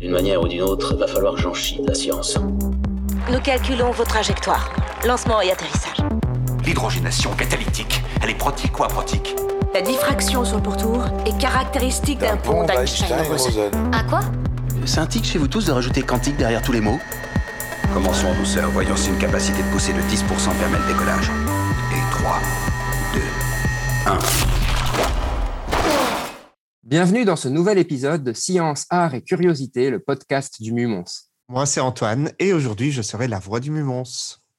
[0.00, 2.38] D'une manière ou d'une autre, va falloir que j'en chie de la science.
[3.30, 4.72] Nous calculons vos trajectoires.
[5.06, 5.98] Lancement et atterrissage.
[6.64, 9.36] L'hydrogénation catalytique, elle est protique ou aprotique
[9.74, 13.70] La diffraction sur le pourtour est caractéristique d'un pont d'Einstein-Rosen.
[13.92, 14.20] Un quoi?
[14.86, 16.98] C'est un tic chez vous tous de rajouter quantique derrière tous les mots?
[17.92, 20.24] Commençons en douceur, voyons si une capacité de pousser de 10%
[20.58, 21.30] permet le décollage.
[21.92, 22.38] Et 3,
[23.12, 23.20] 2,
[24.06, 24.49] 1.
[26.90, 31.04] Bienvenue dans ce nouvel épisode de Science, Art et Curiosité, le podcast du Mumons.
[31.48, 34.02] Moi, c'est Antoine et aujourd'hui, je serai la voix du Mumons.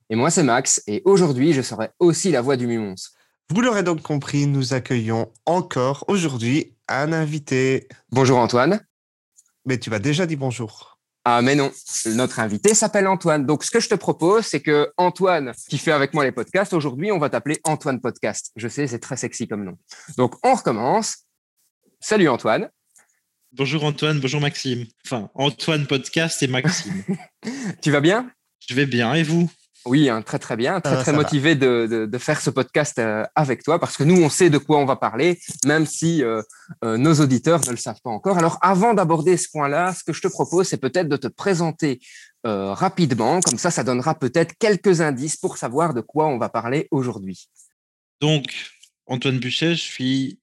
[0.09, 2.95] Et moi, c'est Max et aujourd'hui, je serai aussi la voix du Mumons.
[3.49, 7.89] Vous l'aurez donc compris, nous accueillons encore aujourd'hui un invité.
[8.13, 8.79] Bonjour Antoine.
[9.65, 10.99] Mais tu m'as déjà dit bonjour.
[11.25, 11.69] Ah mais non,
[12.15, 13.45] notre invité s'appelle Antoine.
[13.45, 16.71] Donc ce que je te propose, c'est que Antoine, qui fait avec moi les podcasts,
[16.71, 18.53] aujourd'hui on va t'appeler Antoine Podcast.
[18.55, 19.77] Je sais, c'est très sexy comme nom.
[20.15, 21.25] Donc on recommence.
[22.03, 22.67] Salut Antoine.
[23.51, 24.87] Bonjour Antoine, bonjour Maxime.
[25.05, 27.03] Enfin, Antoine Podcast et Maxime.
[27.83, 28.31] tu vas bien?
[28.67, 29.51] Je vais bien, et vous?
[29.85, 32.97] Oui, hein, très très bien, très va, très motivé de, de, de faire ce podcast
[32.97, 36.23] euh, avec toi parce que nous on sait de quoi on va parler, même si
[36.23, 36.41] euh,
[36.83, 38.39] euh, nos auditeurs ne le savent pas encore.
[38.39, 41.99] Alors avant d'aborder ce point-là, ce que je te propose, c'est peut-être de te présenter
[42.47, 46.49] euh, rapidement, comme ça, ça donnera peut-être quelques indices pour savoir de quoi on va
[46.49, 47.47] parler aujourd'hui.
[48.21, 48.45] Donc,
[49.05, 50.40] Antoine Buchet, je suis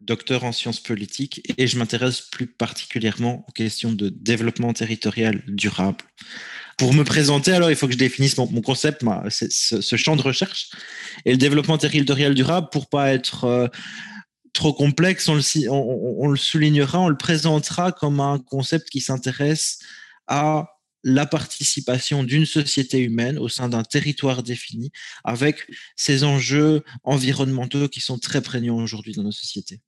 [0.00, 5.98] docteur en sciences politiques et je m'intéresse plus particulièrement aux questions de développement territorial durable.
[6.76, 10.70] Pour me présenter, alors, il faut que je définisse mon, concept, ce, champ de recherche.
[11.24, 13.68] Et le développement territorial durable, pour pas être euh,
[14.52, 19.00] trop complexe, on le, on, on le soulignera, on le présentera comme un concept qui
[19.00, 19.78] s'intéresse
[20.26, 20.73] à
[21.04, 24.90] la participation d'une société humaine au sein d'un territoire défini,
[25.22, 29.80] avec ces enjeux environnementaux qui sont très prégnants aujourd'hui dans nos sociétés.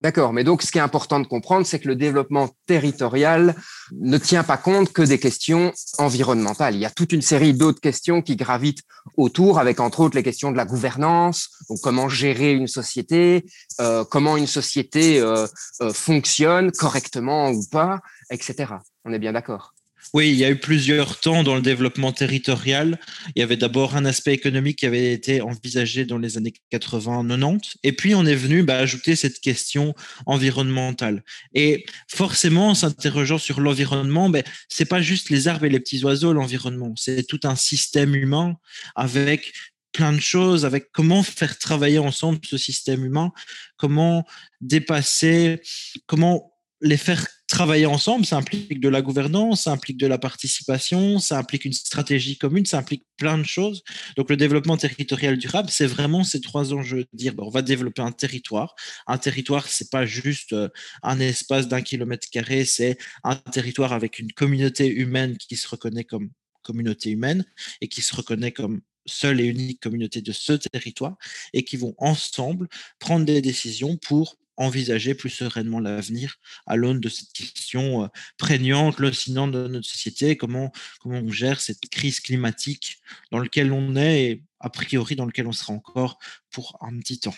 [0.00, 3.56] D'accord, mais donc ce qui est important de comprendre, c'est que le développement territorial
[3.90, 6.76] ne tient pas compte que des questions environnementales.
[6.76, 8.82] Il y a toute une série d'autres questions qui gravitent
[9.16, 13.44] autour, avec entre autres les questions de la gouvernance, donc comment gérer une société,
[13.80, 15.48] euh, comment une société euh,
[15.82, 17.98] euh, fonctionne correctement ou pas,
[18.30, 18.74] etc.
[19.04, 19.74] On est bien d'accord?
[20.14, 22.98] Oui, il y a eu plusieurs temps dans le développement territorial.
[23.34, 27.76] Il y avait d'abord un aspect économique qui avait été envisagé dans les années 80-90,
[27.82, 31.22] et puis on est venu bah, ajouter cette question environnementale.
[31.52, 36.02] Et forcément, en s'interrogeant sur l'environnement, ben, c'est pas juste les arbres et les petits
[36.04, 38.56] oiseaux, l'environnement, c'est tout un système humain
[38.96, 39.52] avec
[39.92, 43.32] plein de choses, avec comment faire travailler ensemble ce système humain,
[43.76, 44.24] comment
[44.60, 45.60] dépasser,
[46.06, 51.18] comment les faire travailler ensemble, ça implique de la gouvernance, ça implique de la participation,
[51.18, 53.82] ça implique une stratégie commune, ça implique plein de choses.
[54.16, 57.06] Donc le développement territorial durable, c'est vraiment ces trois enjeux.
[57.12, 58.74] Dire, ben, on va développer un territoire.
[59.06, 60.68] Un territoire, c'est pas juste euh,
[61.02, 66.04] un espace d'un kilomètre carré, c'est un territoire avec une communauté humaine qui se reconnaît
[66.04, 66.30] comme
[66.62, 67.44] communauté humaine
[67.80, 71.16] et qui se reconnaît comme seule et unique communauté de ce territoire
[71.54, 72.68] et qui vont ensemble
[72.98, 76.36] prendre des décisions pour envisager plus sereinement l'avenir
[76.66, 81.60] à l'aune de cette question euh, prégnante, lancinante de notre société, comment, comment on gère
[81.60, 82.98] cette crise climatique
[83.30, 86.18] dans laquelle on est et a priori dans laquelle on sera encore
[86.50, 87.34] pour un petit temps.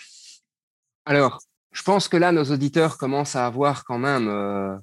[1.05, 1.41] Alors,
[1.73, 4.77] je pense que là, nos auditeurs commencent à avoir quand même euh,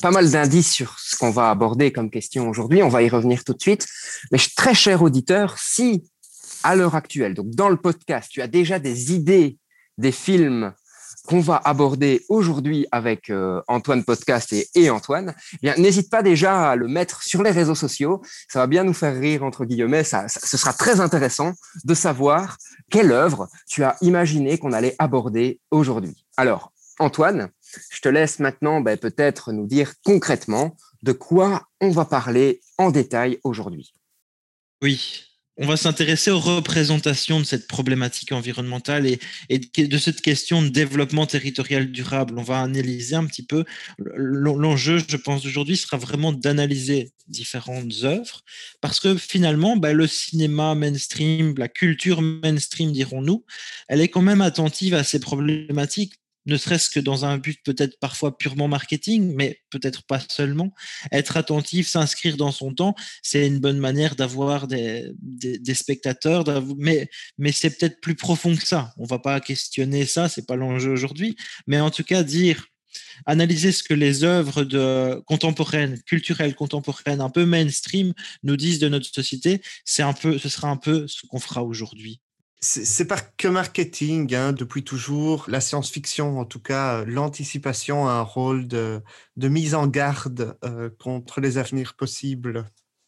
[0.00, 2.82] pas mal d'indices sur ce qu'on va aborder comme question aujourd'hui.
[2.82, 3.86] On va y revenir tout de suite.
[4.32, 6.02] Mais très cher auditeur, si
[6.64, 9.58] à l'heure actuelle, donc dans le podcast, tu as déjà des idées
[9.98, 10.72] des films
[11.28, 16.70] qu'on va aborder aujourd'hui avec euh, Antoine Podcast et, Antoine, eh bien n'hésite pas déjà
[16.70, 18.22] à le mettre sur les réseaux sociaux.
[18.48, 20.04] Ça va bien nous faire rire entre guillemets.
[20.04, 21.52] Ça, ça, ce sera très intéressant
[21.84, 22.56] de savoir
[22.90, 26.24] quelle œuvre tu as imaginé qu'on allait aborder aujourd'hui.
[26.38, 27.50] Alors, Antoine,
[27.90, 32.90] je te laisse maintenant ben, peut-être nous dire concrètement de quoi on va parler en
[32.90, 33.92] détail aujourd'hui.
[34.82, 35.27] Oui,
[35.58, 39.18] on va s'intéresser aux représentations de cette problématique environnementale et,
[39.76, 42.34] de cette question de développement territorial durable.
[42.38, 43.64] On va analyser un petit peu.
[43.98, 48.42] L'enjeu, je pense, d'aujourd'hui sera vraiment d'analyser différentes œuvres
[48.80, 53.44] parce que finalement, bah, le cinéma mainstream, la culture mainstream, dirons-nous,
[53.88, 56.14] elle est quand même attentive à ces problématiques
[56.48, 60.72] ne serait-ce que dans un but peut-être parfois purement marketing, mais peut-être pas seulement.
[61.12, 65.12] Être attentif, s'inscrire dans son temps, c'est une bonne manière d'avoir des,
[65.74, 66.44] spectateurs,
[66.78, 67.08] mais,
[67.52, 68.92] c'est peut-être plus profond que ça.
[68.96, 71.36] On va pas questionner ça, c'est pas l'enjeu aujourd'hui,
[71.66, 72.66] mais en tout cas dire
[73.26, 74.64] analyser ce que les œuvres
[75.26, 80.48] contemporaines, culturelles contemporaines, un peu mainstream, nous disent de notre société, c'est un peu, ce
[80.48, 82.20] sera un peu ce qu'on fera aujourd'hui.
[82.60, 85.44] C'est pas que marketing, hein, depuis toujours.
[85.46, 89.00] La science-fiction, en tout cas, l'anticipation a un rôle de,
[89.36, 92.64] de mise en garde euh, contre les avenirs possibles.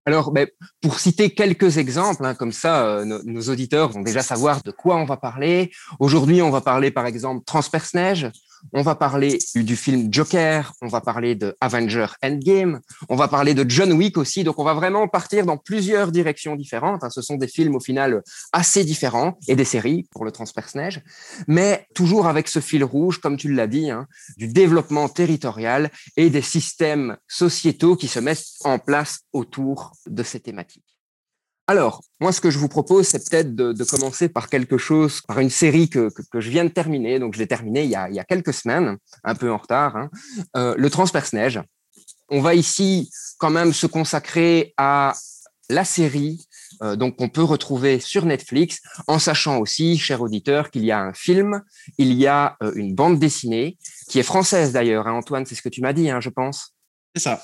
[0.06, 0.47] Alors, ben,
[0.81, 4.70] pour citer quelques exemples, hein, comme ça, euh, nos, nos, auditeurs vont déjà savoir de
[4.70, 5.73] quoi on va parler.
[5.99, 8.31] Aujourd'hui, on va parler, par exemple, Transperce-Neige.
[8.72, 13.54] On va parler du film Joker, on va parler de Avenger Endgame, on va parler
[13.54, 14.44] de John Wick aussi.
[14.44, 17.04] Donc, on va vraiment partir dans plusieurs directions différentes.
[17.04, 17.10] Hein.
[17.10, 18.22] Ce sont des films au final
[18.52, 21.02] assez différents et des séries pour le transperce-neige,
[21.46, 26.30] mais toujours avec ce fil rouge, comme tu l'as dit, hein, du développement territorial et
[26.30, 30.89] des systèmes sociétaux qui se mettent en place autour de ces thématiques.
[31.70, 35.38] Alors, moi, ce que je vous propose, c'est peut-être de, commencer par quelque chose, par
[35.38, 37.20] une série que, que, que je viens de terminer.
[37.20, 39.56] Donc, je l'ai terminée il y, a, il y a quelques semaines, un peu en
[39.56, 39.94] retard.
[39.94, 40.11] Hein.
[40.56, 41.61] Euh, le Transperce-Neige.
[42.28, 43.08] On va ici
[43.38, 45.14] quand même se consacrer à
[45.69, 46.44] la série
[46.82, 50.99] euh, donc qu'on peut retrouver sur Netflix, en sachant aussi, cher auditeur, qu'il y a
[50.99, 51.62] un film,
[51.99, 53.78] il y a euh, une bande dessinée,
[54.08, 56.75] qui est française d'ailleurs, hein, Antoine, c'est ce que tu m'as dit, hein, je pense.
[57.14, 57.40] C'est ça.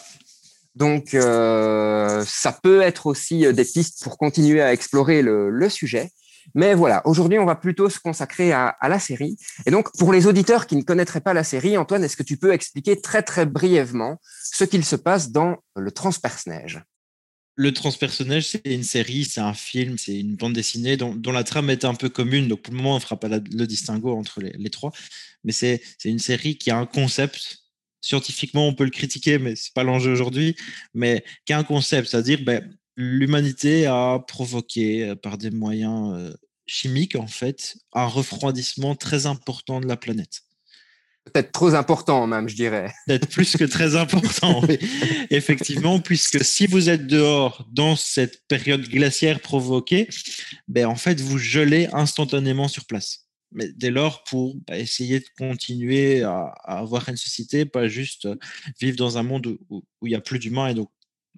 [0.77, 6.11] Donc, euh, ça peut être aussi euh, des pistes pour continuer à explorer le, sujet.
[6.55, 9.37] Mais voilà, aujourd'hui, on va plutôt se consacrer à, la série.
[9.65, 12.37] Et donc, pour les auditeurs qui ne connaîtraient pas la série, Antoine, est-ce que tu
[12.37, 14.21] peux expliquer très, très brièvement
[14.53, 16.83] ce qu'il se passe dans le Transperce-Neige
[17.59, 21.71] le Transpersonnage, c'est une série, c'est un film, c'est une bande dessinée dont, la trame
[21.71, 22.49] est un peu commune.
[22.49, 24.93] Donc, pour le moment, on ne fera pas le distinguo entre les trois.
[25.43, 27.66] Mais c'est une série qui a un concept
[28.07, 30.55] scientifiquement, on peut le critiquer, mais c'est pas l'enjeu aujourd'hui,
[30.95, 36.35] mais qui a un concept, c'est-à-dire ben, l'humanité a provoqué euh, par des moyens euh,
[36.67, 40.43] chimiques, en fait, un refroidissement très important de la planète.
[41.25, 42.93] Peut-être trop important même, je dirais.
[43.09, 44.79] Peut-être plus que très important, oui.
[45.31, 50.09] effectivement, puisque si vous êtes dehors dans cette période glaciaire provoquée,
[50.69, 53.26] ben, en fait, vous gelez instantanément sur place
[53.57, 58.29] mais dès lors pour bah, essayer de continuer à, avoir une société, pas juste
[58.81, 60.91] vivre dans un monde où, il n'y a plus d'humains et donc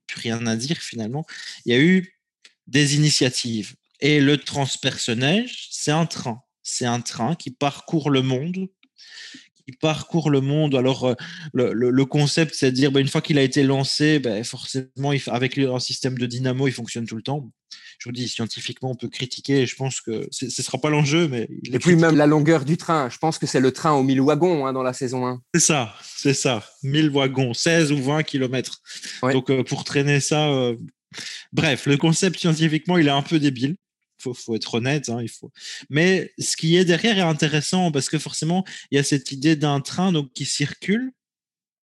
[0.06, 1.24] plus rien à dire finalement,
[1.64, 2.18] il y a eu
[2.66, 3.74] des initiatives.
[4.00, 6.42] Et le transpersonnage, c'est un train.
[6.62, 8.68] C'est un train qui parcourt le monde
[9.66, 10.74] qui parcourt le monde.
[10.74, 11.14] Alors,
[11.52, 15.58] le, concept, c'est de dire, bah, une fois qu'il a été lancé, bah, forcément, avec
[15.58, 17.50] un système de dynamo, il fonctionne tout le temps
[17.98, 19.66] je vous dis, scientifiquement, on peut critiquer.
[19.66, 21.42] Je pense que ce ne sera pas l'enjeu, mais.
[21.42, 21.96] Et puis critiqué.
[21.96, 23.08] même la longueur du train.
[23.10, 25.42] Je pense que c'est le train aux 1000 wagons hein, dans la saison 1.
[25.54, 26.64] C'est ça, c'est ça.
[26.84, 28.80] 1000 wagons, 16 ou 20 kilomètres.
[29.22, 29.32] Ouais.
[29.32, 30.48] Donc euh, pour traîner ça.
[30.48, 30.76] Euh...
[31.52, 33.76] Bref, le concept scientifiquement, il est un peu débile.
[34.20, 35.50] Faut, faut être honnête, hein, il faut.
[35.90, 39.56] Mais ce qui est derrière est intéressant parce que forcément, il y a cette idée
[39.56, 41.12] d'un train donc qui circule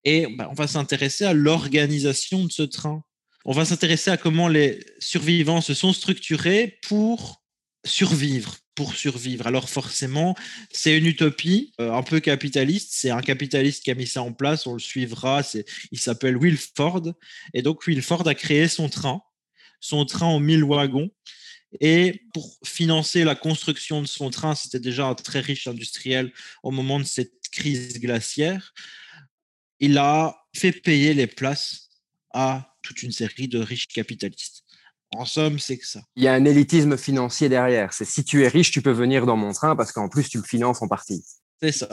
[0.06, 3.04] et bah, on va s'intéresser à l'organisation de ce train
[3.46, 7.44] on va s'intéresser à comment les survivants se sont structurés pour
[7.86, 9.46] survivre, pour survivre.
[9.46, 10.36] Alors forcément,
[10.72, 12.90] c'est une utopie euh, un peu capitaliste.
[12.94, 14.66] C'est un capitaliste qui a mis ça en place.
[14.66, 15.44] On le suivra.
[15.92, 17.04] Il s'appelle Will Ford.
[17.54, 19.22] Et donc Will Ford a créé son train,
[19.80, 21.12] son train en mille wagons.
[21.82, 26.32] Et pour financer la construction de son train, c'était déjà un très riche industriel
[26.64, 28.74] au moment de cette crise glaciaire.
[29.80, 31.90] Il a fait payer les places
[32.34, 34.64] à toute une série de riches capitalistes.
[35.16, 36.02] En somme, c'est que ça.
[36.16, 37.94] Il y a un élitisme financier derrière.
[37.94, 40.38] C'est si tu es riche, tu peux venir dans mon train parce qu'en plus, tu
[40.38, 41.24] le finances en partie.
[41.62, 41.90] C'est ça.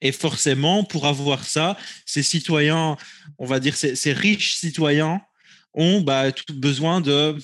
[0.00, 1.76] Et forcément, pour avoir ça,
[2.06, 2.96] ces citoyens,
[3.38, 5.20] on va dire, ces, ces riches citoyens
[5.74, 7.36] ont bah, tout besoin de,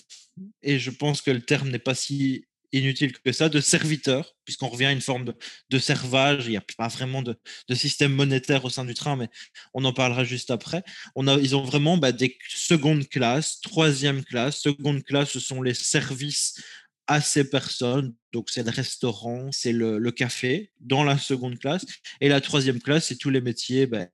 [0.63, 2.47] et je pense que le terme n'est pas si
[2.79, 5.35] inutile que ça, de serviteurs, puisqu'on revient à une forme de,
[5.71, 6.47] de servage.
[6.47, 7.37] Il n'y a pas vraiment de,
[7.69, 9.29] de, système monétaire au sein du train, mais
[9.75, 10.83] on en parlera juste après.
[11.15, 14.61] On a, ils ont vraiment bah, des secondes classes, troisième classe.
[14.61, 16.61] Seconde classe, ce sont les services
[17.07, 18.15] à ces personnes.
[18.33, 21.85] Donc, c'est le restaurant, c'est le, café dans la seconde classe.
[22.21, 24.07] Et la troisième classe, c'est tous les métiers bah,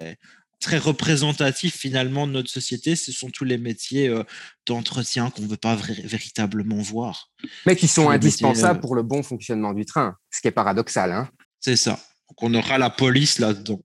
[0.62, 2.96] très représentatif finalement de notre société.
[2.96, 4.22] Ce sont tous les métiers euh,
[4.66, 7.30] d'entretien qu'on ne veut pas véritablement voir.
[7.66, 8.80] Mais qui sont indispensables métiers, euh...
[8.80, 11.12] pour le bon fonctionnement du train, ce qui est paradoxal.
[11.12, 11.28] Hein
[11.60, 11.98] C'est ça.
[12.28, 13.80] Donc on aura la police là-dedans.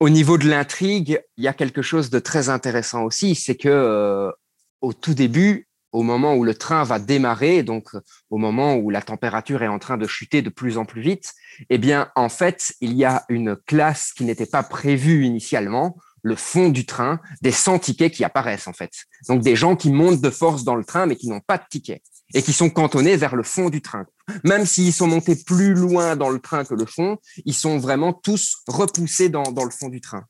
[0.00, 3.68] Au niveau de l'intrigue, il y a quelque chose de très intéressant aussi, c'est que
[3.68, 4.32] euh,
[4.80, 7.90] au tout début, au moment où le train va démarrer, donc
[8.30, 11.32] au moment où la température est en train de chuter de plus en plus vite,
[11.68, 16.36] eh bien, en fait, il y a une classe qui n'était pas prévue initialement, le
[16.36, 18.92] fond du train des 100 tickets qui apparaissent en fait.
[19.28, 21.64] Donc des gens qui montent de force dans le train mais qui n'ont pas de
[21.68, 22.02] ticket
[22.34, 24.06] et qui sont cantonnés vers le fond du train.
[24.44, 28.12] Même s'ils sont montés plus loin dans le train que le fond, ils sont vraiment
[28.12, 30.24] tous repoussés dans, dans le fond du train.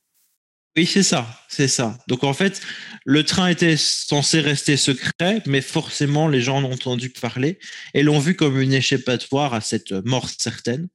[0.75, 1.99] Oui, c'est ça, c'est ça.
[2.09, 2.63] Donc en fait,
[3.05, 7.59] le train était censé rester secret, mais forcément les gens en ont entendu parler
[7.93, 10.89] et l'ont vu comme une échappatoire à cette mort certaine.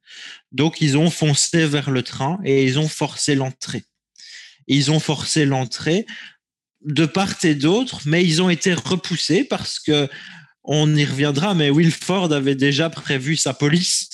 [0.51, 3.83] Donc ils ont foncé vers le train et ils ont forcé l'entrée.
[4.67, 6.05] Ils ont forcé l'entrée
[6.85, 10.07] de part et d'autre, mais ils ont été repoussés parce que
[10.63, 14.09] on y reviendra, mais Wilford avait déjà prévu sa police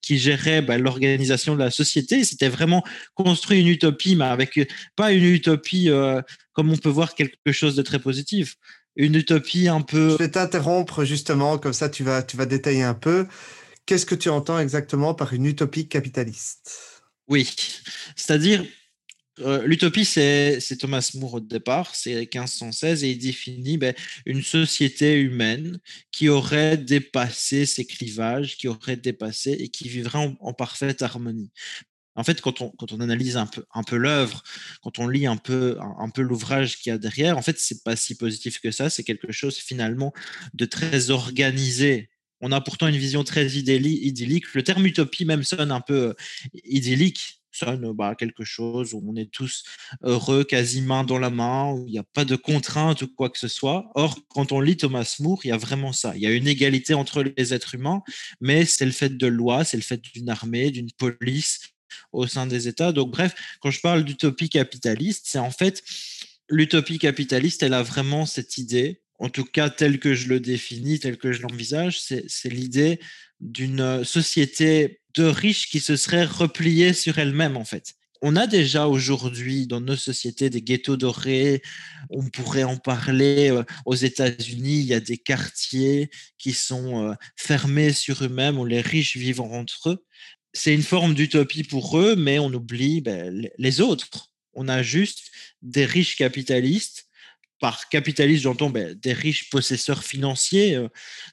[0.00, 2.24] qui gérait bah, l'organisation de la société.
[2.24, 2.82] C'était vraiment
[3.14, 4.58] construire une utopie, mais avec
[4.96, 6.22] pas une utopie euh,
[6.52, 8.56] comme on peut voir quelque chose de très positif.
[8.96, 10.10] Une utopie un peu.
[10.12, 13.26] Je vais t'interrompre justement, comme ça tu vas, tu vas détailler un peu.
[13.86, 17.02] Qu'est-ce que tu entends exactement par une utopie capitaliste?
[17.28, 17.54] Oui,
[18.16, 18.64] c'est-à-dire
[19.40, 23.94] euh, l'utopie, c'est Thomas More au départ, c'est 1516, et il définit ben,
[24.26, 25.78] une société humaine
[26.10, 31.50] qui aurait dépassé ses clivages, qui aurait dépassé et qui vivrait en, parfaite harmonie.
[32.16, 34.42] En fait, quand on, analyse un peu, un peu l'œuvre,
[34.82, 37.84] quand on lit un peu, un, peu l'ouvrage qu'il y a derrière, en fait, c'est
[37.84, 38.90] pas si positif que ça.
[38.90, 40.12] C'est quelque chose finalement
[40.52, 42.10] de très organisé.
[42.40, 44.52] On a pourtant une vision très idyllique.
[44.54, 46.14] Le terme utopie même sonne un peu euh,
[46.64, 47.37] idyllique,
[47.94, 49.64] bah, quelque chose où on est tous
[50.02, 53.30] heureux, quasi main dans la main, où il n'y a pas de contraintes ou quoi
[53.30, 53.90] que ce soit.
[53.94, 56.12] Or, quand on lit Thomas More, il y a vraiment ça.
[56.16, 58.02] Il y a une égalité entre les êtres humains,
[58.40, 61.60] mais c'est le fait de loi, c'est le fait d'une armée, d'une police
[62.12, 62.92] au sein des États.
[62.92, 65.82] Donc, bref, quand je parle d'utopie capitaliste, c'est en fait
[66.48, 70.98] l'utopie capitaliste, elle a vraiment cette idée, en tout cas telle que je le définis,
[71.00, 73.00] telle que je l'envisage, c'est l'idée
[73.40, 77.94] d'une société de riches qui se seraient repliés sur elles-mêmes, en fait.
[78.20, 81.62] On a déjà aujourd'hui dans nos sociétés des ghettos dorés.
[82.10, 83.50] On pourrait en parler.
[83.50, 88.64] Euh, aux États-Unis, il y a des quartiers qui sont euh, fermés sur eux-mêmes où
[88.64, 90.04] les riches vivent entre eux.
[90.52, 94.32] C'est une forme d'utopie pour eux, mais on oublie ben, les autres.
[94.54, 95.30] On a juste
[95.62, 97.04] des riches capitalistes
[97.60, 100.88] par capitaliste, j'entends ben, des riches possesseurs financiers, euh,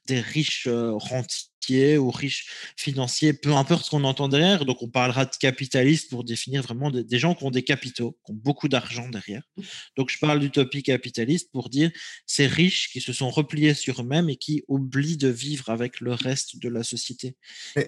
[0.06, 1.50] des riches rentiers
[1.98, 4.66] ou riches financiers, peu importe ce qu'on entend derrière.
[4.66, 8.32] Donc, on parlera de capitalistes pour définir vraiment des, gens qui ont des capitaux, qui
[8.32, 9.42] ont beaucoup d'argent derrière.
[9.98, 11.92] Donc, je parle d'utopie capitaliste pour dire
[12.26, 16.14] ces riches qui se sont repliés sur eux-mêmes et qui oublient de vivre avec le
[16.14, 17.36] reste de la société.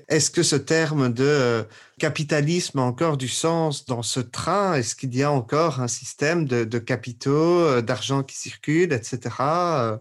[0.08, 1.64] Est-ce que ce terme de euh,
[2.00, 4.74] capitalisme a encore du sens dans ce train?
[4.74, 9.36] Est-ce qu'il y a encore un système de, de capitaux, euh, d'argent qui circule, etc.
[9.40, 9.98] Euh,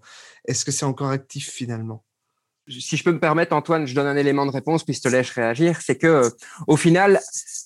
[0.47, 2.06] est-ce que c'est encore actif finalement?
[2.69, 5.09] Si je peux me permettre, Antoine, je donne un élément de réponse, puis je te
[5.09, 5.79] laisse réagir.
[5.81, 6.31] C'est que, euh,
[6.67, 7.21] au final,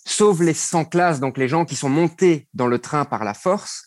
[0.06, 3.34] sauf les 100 classes, donc les gens qui sont montés dans le train par la
[3.34, 3.84] force,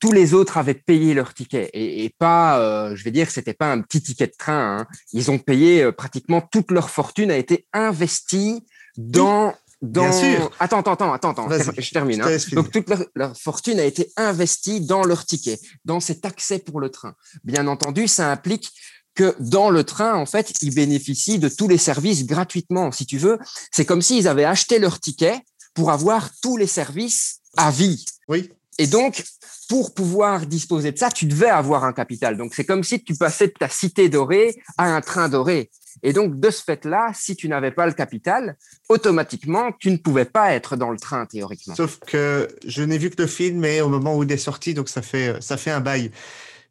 [0.00, 3.72] tous les autres avaient payé leur ticket et, pas, euh, je vais dire, c'était pas
[3.72, 4.80] un petit ticket de train.
[4.80, 4.86] Hein.
[5.12, 8.64] Ils ont payé euh, pratiquement toute leur fortune a été investie
[8.98, 10.08] dans dans...
[10.08, 10.50] Bien sûr.
[10.60, 11.48] Attends, attends, attends, attends.
[11.50, 12.22] Je termine.
[12.22, 12.36] Hein.
[12.52, 16.80] Donc toute leur, leur, fortune a été investie dans leur ticket, dans cet accès pour
[16.80, 17.14] le train.
[17.42, 18.72] Bien entendu, ça implique
[19.14, 23.18] que dans le train, en fait, ils bénéficient de tous les services gratuitement, si tu
[23.18, 23.38] veux.
[23.70, 25.38] C'est comme s'ils avaient acheté leur ticket
[25.74, 28.04] pour avoir tous les services à vie.
[28.28, 28.50] Oui.
[28.78, 29.22] Et donc,
[29.68, 32.36] pour pouvoir disposer de ça, tu devais avoir un capital.
[32.36, 35.70] Donc, c'est comme si tu passais de ta cité dorée à un train doré.
[36.02, 38.56] Et donc, de ce fait-là, si tu n'avais pas le capital,
[38.88, 41.74] automatiquement, tu ne pouvais pas être dans le train, théoriquement.
[41.76, 44.74] Sauf que je n'ai vu que le film, mais au moment où il est sorti,
[44.74, 46.10] donc ça fait, ça fait un bail.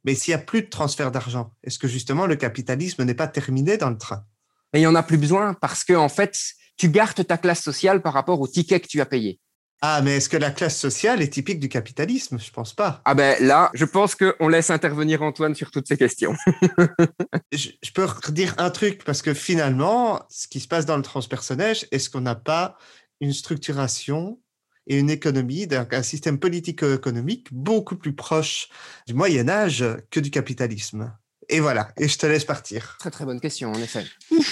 [0.03, 3.27] Mais s'il n'y a plus de transfert d'argent, est-ce que justement le capitalisme n'est pas
[3.27, 4.25] terminé dans le train?
[4.73, 6.37] Mais il n'y en a plus besoin parce que en fait,
[6.77, 9.39] tu gardes ta classe sociale par rapport au ticket que tu as payé.
[9.85, 12.39] Ah, mais est-ce que la classe sociale est typique du capitalisme?
[12.39, 13.01] Je pense pas.
[13.03, 16.33] Ah ben là, je pense qu'on laisse intervenir Antoine sur toutes ces questions.
[17.51, 21.03] je, je, peux redire un truc parce que finalement, ce qui se passe dans le
[21.03, 22.77] transpersonnage, est-ce qu'on n'a pas
[23.19, 24.39] une structuration
[24.87, 28.69] et une économie, un système politico-économique beaucoup plus proche
[29.07, 31.15] du Moyen Âge que du capitalisme.
[31.49, 32.97] Et voilà, et je te laisse partir.
[32.99, 34.05] Très très bonne question, en effet.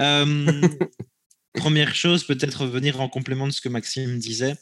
[0.00, 0.62] Euh,
[1.54, 4.54] première chose, peut-être revenir en complément de ce que Maxime disait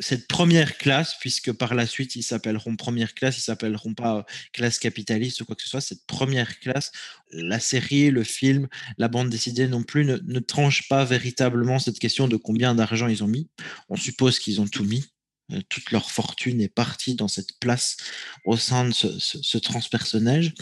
[0.00, 4.22] cette première classe, puisque par la suite ils s'appelleront première classe, ils s'appelleront pas euh,
[4.52, 6.92] classe capitaliste ou quoi que ce soit, cette première classe,
[7.30, 12.28] la série, le film, la bande dessinée non plus ne, tranche pas véritablement cette question
[12.28, 13.48] de combien d'argent ils ont mis.
[13.88, 15.04] On suppose qu'ils ont tout mis.
[15.52, 17.96] Euh, toute leur fortune est partie dans cette place
[18.44, 20.54] au sein de ce, ce, ce transpersonnage.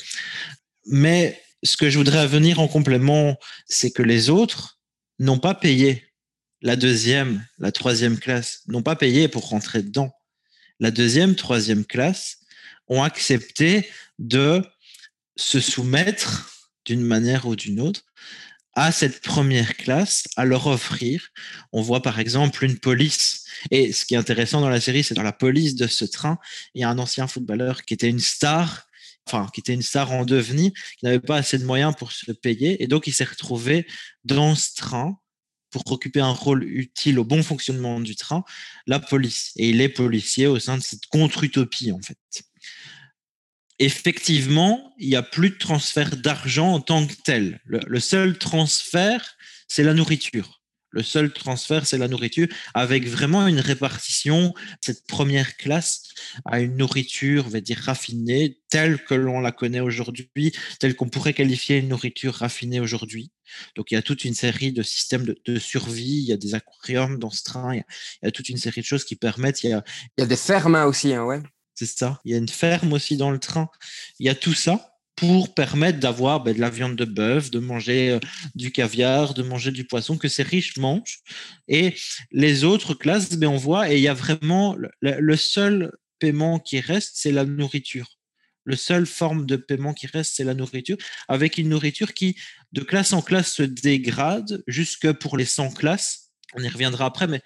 [0.87, 3.37] Mais ce que je voudrais venir en complément,
[3.67, 4.81] c'est que les autres
[5.19, 6.10] n'ont pas payé
[6.63, 10.13] la deuxième, la troisième classe n'ont pas payé pour rentrer dedans.
[10.79, 12.39] La deuxième, troisième classe
[12.89, 13.89] ont accepté
[14.19, 14.63] de
[15.37, 16.51] se soumettre
[16.85, 18.05] d'une manière ou d'une autre
[18.75, 21.29] à cette première classe à leur offrir.
[21.73, 23.45] On voit par exemple une police.
[23.71, 26.39] Et ce qui est intéressant dans la série, c'est dans la police de ce train,
[26.75, 28.87] il y a un ancien footballeur qui était une star,
[29.27, 32.33] enfin qui était une star en devenir, qui n'avait pas assez de moyens pour se
[32.33, 32.83] payer.
[32.83, 33.87] Et donc il s'est retrouvé
[34.25, 35.20] dans ce train
[35.71, 38.45] pour occuper un rôle utile au bon fonctionnement du train,
[38.87, 39.53] la police.
[39.57, 42.19] Et il est policier au sein de cette contre-utopie, en fait
[43.81, 47.61] effectivement, il n'y a plus de transfert d'argent en tant que tel.
[47.65, 49.37] Le, seul transfert,
[49.67, 50.60] c'est la nourriture.
[50.91, 56.03] Le seul transfert, c'est la nourriture, avec vraiment une répartition, cette première classe,
[56.45, 61.09] à une nourriture, on va dire, raffinée, telle que l'on la connaît aujourd'hui, telle qu'on
[61.09, 63.31] pourrait qualifier une nourriture raffinée aujourd'hui.
[63.77, 66.55] Donc, il y a toute une série de systèmes de, survie, il y a des
[66.55, 67.85] aquariums dans ce train, il
[68.23, 69.63] y, a, toute une série de choses qui permettent.
[69.63, 69.85] Il y a,
[70.17, 71.41] il y a des fermes aussi, hein, ouais.
[71.75, 72.21] C'est ça.
[72.25, 73.71] Il y a une ferme aussi dans le train.
[74.19, 74.90] Il y a tout ça
[75.21, 78.21] pour permettre d'avoir ben, de la viande de bœuf, de manger euh,
[78.55, 81.21] du caviar, de manger du poisson que ces riches mangent.
[81.69, 81.95] Et
[82.33, 86.81] les autres classes, ben, on voit, et il y a vraiment le, seul paiement qui
[86.81, 88.17] reste, c'est la nourriture.
[88.65, 90.97] Le seul forme de paiement qui reste, c'est la nourriture,
[91.29, 92.37] avec une nourriture qui,
[92.73, 96.30] de classe en classe, se dégrade jusque pour les 100 classes.
[96.57, 97.43] On y reviendra après, mais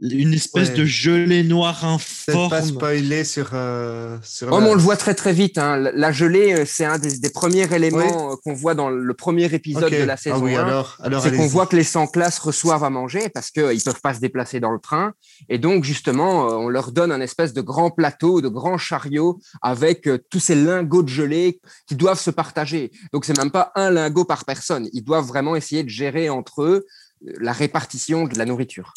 [0.00, 2.50] une espèce de gelée noire informe.
[2.50, 3.50] pas spoiler sur.
[3.52, 5.58] Euh, sur On le voit très très vite.
[5.58, 5.76] Hein.
[5.76, 9.90] La gelée, euh, c'est un des, premiers éléments euh, qu'on voit dans le premier épisode
[9.90, 13.28] de la ah saison ah c'est qu'on voit que les 100 classes reçoivent à manger
[13.28, 15.14] parce qu'ils ne peuvent pas se déplacer dans le train.
[15.48, 20.08] Et donc, justement, on leur donne un espèce de grand plateau, de grand chariot avec
[20.30, 22.92] tous ces lingots de gelée qui doivent se partager.
[23.12, 24.88] Donc, c'est même pas un lingot par personne.
[24.92, 26.86] Ils doivent vraiment essayer de gérer entre eux
[27.20, 28.94] la répartition de la nourriture.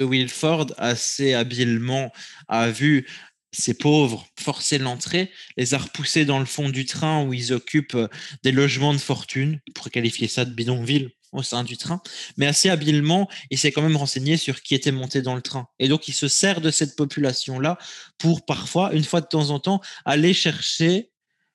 [0.00, 2.12] Wilford assez habilement
[2.48, 3.06] a vu
[3.52, 7.94] ces pauvres forcer l'entrée, les a repoussés dans le fond du train où ils occupent
[7.94, 8.08] euh,
[8.42, 12.00] des logements de fortune, pour qualifier ça de bidonville au sein du train,
[12.36, 15.68] mais assez habilement, il s'est quand même renseigné sur qui était monté dans le train.
[15.78, 17.78] Et donc, il se sert de cette population-là
[18.18, 21.10] pour parfois, une fois de temps en temps, aller chercher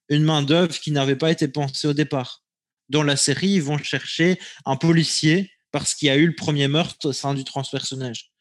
[0.10, 2.44] une main-d'œuvre qui n'avait pas été pensée au départ.
[2.90, 6.70] Dans la série, ils vont chercher un policier parce qu'il y a eu le premier
[6.70, 8.32] meurtre au sein du transpersonnage.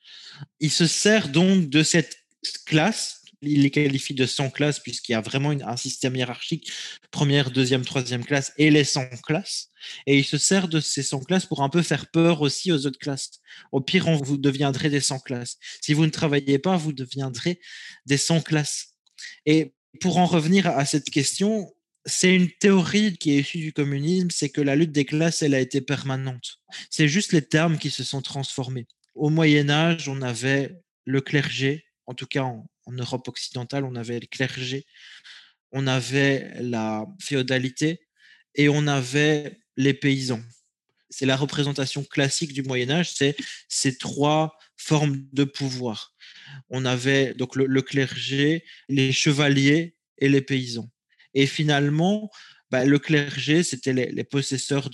[0.60, 2.16] Il se sert donc de cette
[2.64, 6.70] classe il les qualifie de 100 classes puisqu'il y a vraiment un système hiérarchique,
[7.10, 9.70] première, deuxième, troisième classe et les 100 classes.
[10.06, 12.86] Et il se sert de ces 100 classes pour un peu faire peur aussi aux
[12.86, 13.40] autres classes.
[13.72, 15.58] Au pire, on, vous deviendrez des 100 classes.
[15.80, 17.60] Si vous ne travaillez pas, vous deviendrez
[18.06, 18.94] des 100 classes.
[19.44, 21.72] Et pour en revenir à cette question,
[22.04, 25.54] c'est une théorie qui est issue du communisme, c'est que la lutte des classes, elle
[25.54, 26.58] a été permanente.
[26.90, 28.86] C'est juste les termes qui se sont transformés.
[29.14, 34.18] Au Moyen Âge, on avait le clergé, en tout cas en, Europe occidentale, on avait
[34.18, 34.84] le clergé,
[35.70, 38.00] on avait la féodalité
[38.56, 40.42] et on avait les paysans.
[41.08, 43.36] C'est la représentation classique du Moyen Âge, c'est
[43.68, 46.14] ces trois formes de pouvoir.
[46.70, 50.90] On avait donc le, clergé, les chevaliers et les paysans.
[51.34, 52.30] Et finalement,
[52.70, 54.90] bah, le clergé, c'était les, possesseurs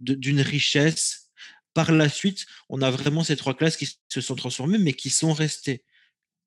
[0.00, 1.26] d'une richesse
[1.74, 5.10] par la suite, on a vraiment ces trois classes qui se sont transformées, mais qui
[5.10, 5.84] sont restées.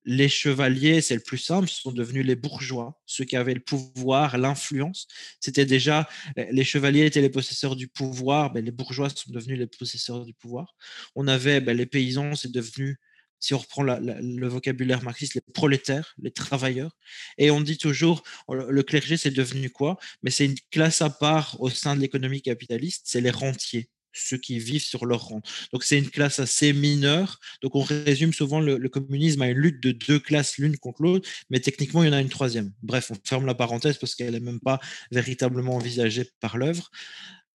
[0.06, 4.40] Les chevaliers, c'est le plus simple, sont devenus les bourgeois, ceux qui avaient le pouvoir,
[4.40, 5.08] l'influence.
[5.40, 9.68] C'était déjà, les chevaliers étaient les possesseurs du pouvoir, ben, les bourgeois sont devenus les
[9.68, 10.76] possesseurs du pouvoir.
[11.14, 12.98] On avait ben, les paysans, c'est devenu
[13.40, 16.98] si on reprend le vocabulaire marxiste, les prolétaires, les travailleurs.
[17.38, 19.98] Et on dit toujours, le clergé, c'est devenu quoi?
[20.24, 24.38] Mais c'est une classe à part au sein de l'économie capitaliste, c'est les rentiers ceux
[24.38, 25.48] qui vivent sur leur rente.
[25.72, 27.40] Donc c'est une classe assez mineure.
[27.62, 31.30] Donc on résume souvent le, communisme à une lutte de deux classes l'une contre l'autre,
[31.50, 32.74] mais techniquement il y en a une troisième.
[32.82, 34.80] Bref, on ferme la parenthèse parce qu'elle n'est même pas
[35.12, 36.90] véritablement envisagée par l'œuvre.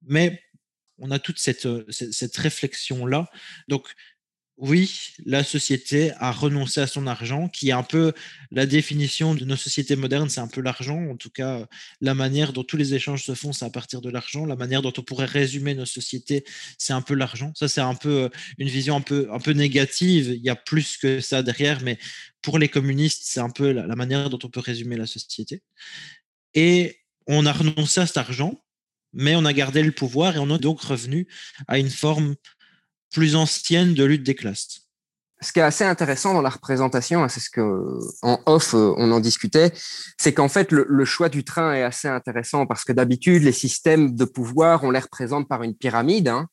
[0.07, 0.43] Mais
[0.99, 3.29] on a toute cette, euh, cette réflexion-là.
[3.69, 3.89] Donc
[4.59, 8.13] oui, la société a renoncé à son argent, qui est un peu
[8.51, 11.11] la définition de nos sociétés modernes, c'est un peu l'argent.
[11.11, 11.67] En tout cas,
[12.01, 14.45] la manière dont tous les échanges se font, c'est à partir de l'argent.
[14.45, 16.45] La manière dont on pourrait résumer nos sociétés,
[16.79, 17.53] c'est un peu l'argent.
[17.57, 20.29] Ça, c'est un peu euh, une vision un peu, un peu négative.
[20.37, 21.99] Il y a plus que ça derrière, mais
[22.43, 25.63] pour les communistes, c'est un peu la manière dont on peut résumer la société.
[26.55, 28.63] Et on a renoncé à cet argent,
[29.13, 31.27] mais on a gardé le pouvoir et on est donc revenu
[31.69, 32.37] à une forme
[33.13, 34.83] plus ancienne de lutte des classes.
[35.43, 38.95] Ce qui est assez intéressant dans la représentation, hein, c'est ce que en off euh,
[38.97, 39.73] on en discutait,
[40.17, 44.15] c'est qu'en fait le, choix du train est assez intéressant parce que d'habitude les systèmes
[44.15, 46.47] de pouvoir on les représente par une pyramide, hein,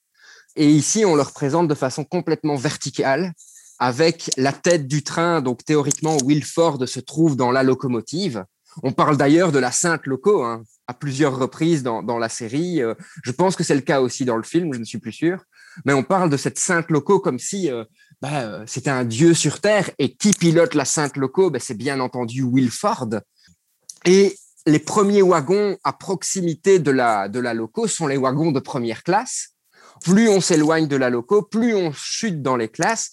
[0.56, 3.34] et ici on le représente de façon complètement verticale
[3.78, 5.41] avec la tête du train.
[5.41, 8.43] Donc théoriquement Wilford se trouve dans la locomotive
[8.82, 12.82] On parle d'ailleurs de la Sainte Loco hein, à plusieurs reprises dans, dans la série.
[12.82, 15.12] Euh, je pense que c'est le cas aussi dans le film, je ne suis plus
[15.12, 15.43] sûr.
[15.86, 17.84] Mais on parle de cette Sainte Loco comme si euh,
[18.21, 19.89] bah, euh, c'était un dieu sur Terre.
[19.97, 21.49] Et qui pilote la Sainte Loco?
[21.49, 23.10] Ben, C'est bien entendu Will Ford.
[24.05, 28.60] Et les premiers wagons à proximité de la, de la loco sont les wagons de
[28.60, 29.49] première classe.
[30.03, 33.12] Plus on s'éloigne de la loco, plus on chute dans les classes,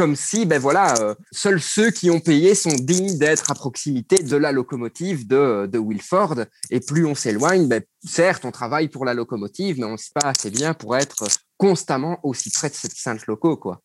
[0.00, 4.22] comme si, ben voilà, euh, seuls ceux qui ont payé sont dignes d'être à proximité
[4.22, 6.46] de la locomotive de, de Wilford.
[6.70, 10.12] Et plus on s'éloigne, ben, certes, on travaille pour la locomotive, mais on ne sait
[10.14, 11.26] pas assez bien pour être
[11.58, 13.82] constamment aussi près de cette sainte loco, quoi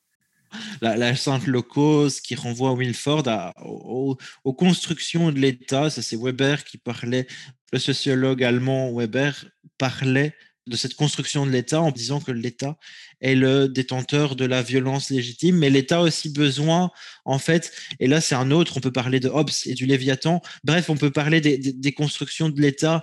[0.79, 4.15] la, sainte locose qui renvoie Wilford à, aux,
[4.53, 5.89] constructions de l'État.
[5.89, 7.27] Ça, c'est Weber qui parlait,
[7.73, 9.33] le sociologue allemand Weber
[9.77, 10.33] parlait
[10.65, 12.77] de cette construction de l'État en disant que l'État
[13.25, 16.91] est le détenteur de la violence légitime, mais l'État a aussi besoin,
[17.25, 20.41] en fait, et là c'est un autre, on peut parler de Hobbes et du Léviathan,
[20.63, 23.01] bref, on peut parler des, constructions de l'État,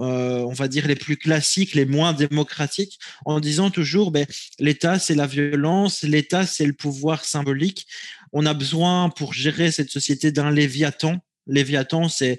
[0.00, 4.26] euh, on va dire les plus classiques, les moins démocratiques, en disant toujours, ben,
[4.58, 7.86] l'État c'est la violence, l'État c'est le pouvoir symbolique,
[8.32, 12.38] on a besoin pour gérer cette société d'un Léviathan, Léviathan, c'est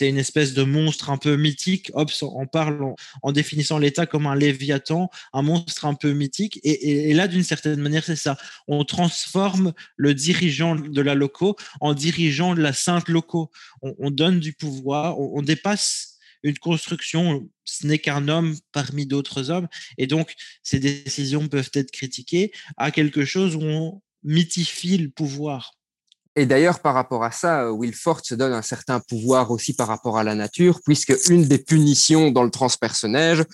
[0.00, 1.90] une espèce de monstre un peu mythique.
[1.94, 6.60] Hobbes en parle en, définissant l'État comme un Léviathan, un monstre un peu mythique.
[6.62, 8.36] Et, là, d'une certaine manière, c'est ça.
[8.68, 13.50] On transforme le dirigeant de la loco en dirigeant de la sainte loco.
[13.82, 19.66] On, donne du pouvoir, on, dépasse une construction, ce n'est qu'un homme parmi d'autres hommes,
[19.96, 25.72] et donc ces décisions peuvent être critiquées à quelque chose où on mythifie le pouvoir.
[26.36, 30.18] Et d'ailleurs, par rapport à ça, Wilford se donne un certain pouvoir aussi par rapport
[30.18, 33.44] à la nature, puisque une des punitions dans le transpersonnage,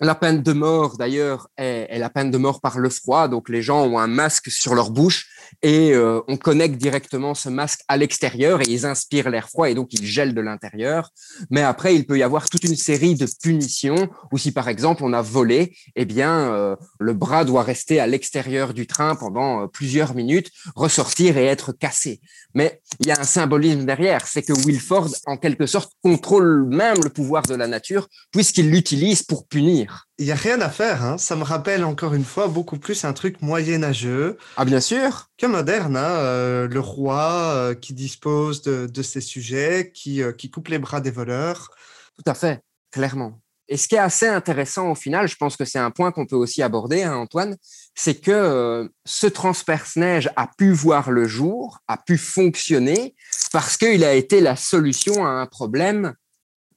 [0.00, 3.28] la peine de mort, d'ailleurs, est, la peine de mort par le froid.
[3.28, 5.28] Donc, les gens ont un masque sur leur bouche
[5.62, 9.74] et euh, on connecte directement ce masque à l'extérieur et ils inspirent l'air froid et
[9.74, 11.10] donc ils gèlent de l'intérieur.
[11.50, 15.02] Mais après, il peut y avoir toute une série de punitions où si, par exemple,
[15.04, 19.62] on a volé, eh bien, euh, le bras doit rester à l'extérieur du train pendant
[19.62, 22.20] euh, plusieurs minutes, ressortir et être cassé.
[22.54, 26.98] Mais il y a un symbolisme derrière, c'est que Wilford, en quelque sorte, contrôle même
[27.02, 29.87] le pouvoir de la nature puisqu'il l'utilise pour punir.
[30.18, 31.04] Il n'y a rien à faire.
[31.04, 31.18] Hein.
[31.18, 34.36] Ça me rappelle encore une fois beaucoup plus un truc moyenâgeux.
[34.56, 35.28] Ah, bien sûr.
[35.38, 35.96] Que moderne.
[35.96, 36.10] Hein.
[36.18, 41.00] Euh, le roi euh, qui dispose de, ses sujets, qui, euh, qui coupe les bras
[41.00, 41.70] des voleurs.
[42.16, 43.40] Tout à fait, clairement.
[43.68, 46.26] Et ce qui est assez intéressant au final, je pense que c'est un point qu'on
[46.26, 47.56] peut aussi aborder, hein, Antoine,
[47.94, 53.14] c'est que ce transperce-neige a pu voir le jour, a pu fonctionner
[53.52, 56.14] parce qu'il a été la solution à un problème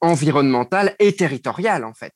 [0.01, 2.13] environnemental et territorial, en fait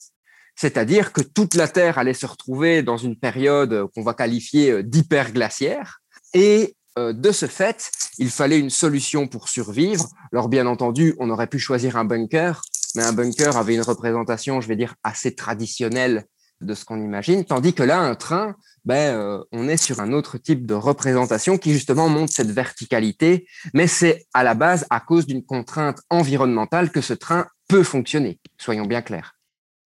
[0.56, 4.84] c'est-à-dire que toute la Terre allait se retrouver dans une période qu'on va qualifier euh,
[4.84, 6.02] d'hyperglaciaire,
[6.34, 10.08] et euh, de ce fait, il fallait une solution pour survivre.
[10.32, 12.62] Alors bien entendu, on aurait pu choisir un bunker,
[12.96, 16.26] mais un bunker avait une représentation, je vais dire, assez traditionnelle
[16.62, 20.13] de ce qu'on imagine, tandis que là, un train, ben, euh, on est sur un
[20.13, 25.02] autre type de représentation qui justement montre cette verticalité, mais c'est à la base à
[25.02, 29.36] cause d'une contrainte environnementale que ce train peut fonctionner, soyons bien clairs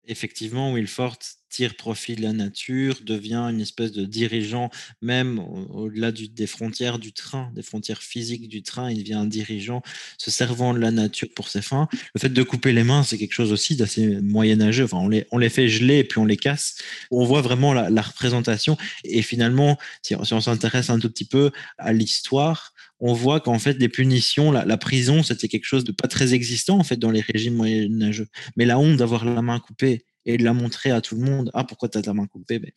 [0.08, 1.18] effectivement, Wilford
[1.50, 4.70] tire profit de la nature, devient une espèce de dirigeant,
[5.02, 9.82] même au-delà des frontières du train, des frontières physiques du train, il devient un dirigeant
[10.18, 11.88] se servant de la nature pour ses fins.
[12.14, 14.84] Le fait de couper les mains, c'est quelque chose aussi d'assez moyenâgeux.
[14.84, 16.76] Enfin, on les, on les fait geler et puis on les casse.
[17.12, 18.78] On voit vraiment la, représentation.
[19.04, 23.60] Et finalement, si, si on s'intéresse un tout petit peu à l'histoire, on voit qu'en
[23.60, 27.12] fait, les punitions, la, prison, c'était quelque chose de pas très existant en fait dans
[27.12, 28.28] les régimes moyenâgeux.
[28.56, 31.52] Mais la honte d'avoir la main coupée et de la montrer à tout le monde,
[31.54, 32.60] ah pourquoi tu as ta main coupée?
[32.60, 32.72] Ben,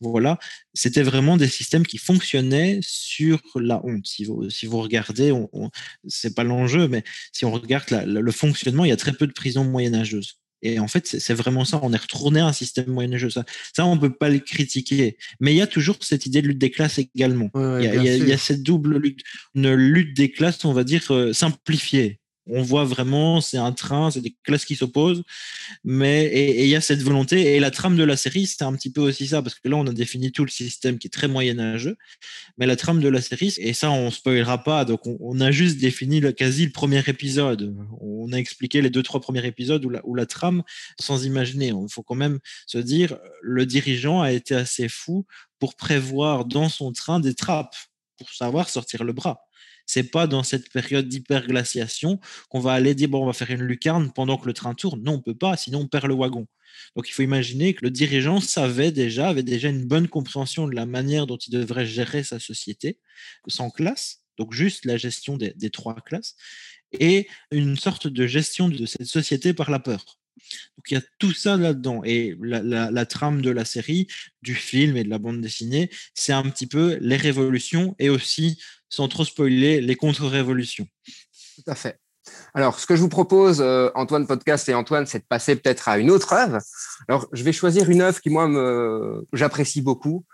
[0.00, 0.38] Voilà,
[0.74, 4.06] c'était vraiment des systèmes qui fonctionnaient sur la honte.
[4.06, 5.70] Si vous, regardez, on,
[6.06, 9.32] c'est pas l'enjeu, mais si on regarde le fonctionnement, il y a très peu de
[9.32, 10.41] prisons moyenâgeuses.
[10.62, 11.80] Et en fait, c'est vraiment ça.
[11.82, 13.30] On est retourné à un système moyenâgeux.
[13.30, 13.44] Ça,
[13.74, 15.16] ça on peut pas le critiquer.
[15.40, 17.50] Mais il y a toujours cette idée de lutte des classes également.
[17.54, 19.20] il, y a, cette double lutte,
[19.54, 24.10] une lutte des classes, on va dire, euh, simplifiée on voit vraiment, c'est un train,
[24.10, 25.22] c'est des classes qui s'opposent,
[25.84, 27.54] mais il y a cette volonté.
[27.54, 29.76] Et la trame de la série, c'est un petit peu aussi ça, parce que là,
[29.76, 31.96] on a défini tout le système qui est très moyenâgeux,
[32.58, 35.78] mais la trame de la série, et ça, on spoilera pas, donc on, a juste
[35.78, 37.74] défini le, quasi le premier épisode.
[38.00, 40.62] On a expliqué les deux, trois premiers épisodes où la, où la trame,
[41.00, 41.68] sans imaginer.
[41.68, 45.26] Il faut quand même se dire, le dirigeant a été assez fou
[45.58, 47.76] pour prévoir dans son train des trappes
[48.18, 49.44] pour savoir sortir le bras.
[49.86, 53.62] C'est pas dans cette période d'hyperglaciation qu'on va aller dire bon, on va faire une
[53.62, 55.02] lucarne pendant que le train tourne.
[55.02, 56.46] Non, on peut pas, sinon on perd le wagon.
[56.96, 60.74] Donc il faut imaginer que le dirigeant savait déjà, avait déjà une bonne compréhension de
[60.74, 62.98] la manière dont il devrait gérer sa société,
[63.46, 64.22] sans classe.
[64.38, 66.36] donc juste la gestion des, trois classes,
[66.92, 70.18] et une sorte de gestion de cette société par la peur.
[70.76, 72.02] Donc il y a tout ça là-dedans.
[72.04, 74.06] Et la, trame de la série,
[74.42, 78.60] du film et de la bande dessinée, c'est un petit peu les révolutions et aussi,
[78.92, 80.86] sans trop spoiler, les contre-révolutions.
[81.56, 81.98] Tout à fait.
[82.54, 85.88] Alors, ce que je vous propose, euh, Antoine Podcast et Antoine, c'est de passer peut-être
[85.88, 86.58] à une autre œuvre.
[87.08, 88.48] Alors, je vais choisir une œuvre qui, moi,
[89.32, 90.24] j'apprécie beaucoup.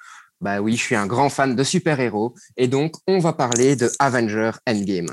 [0.41, 2.35] Bah oui, je suis un grand fan de super-héros.
[2.57, 5.11] Et donc, on va parler de Avenger Endgame.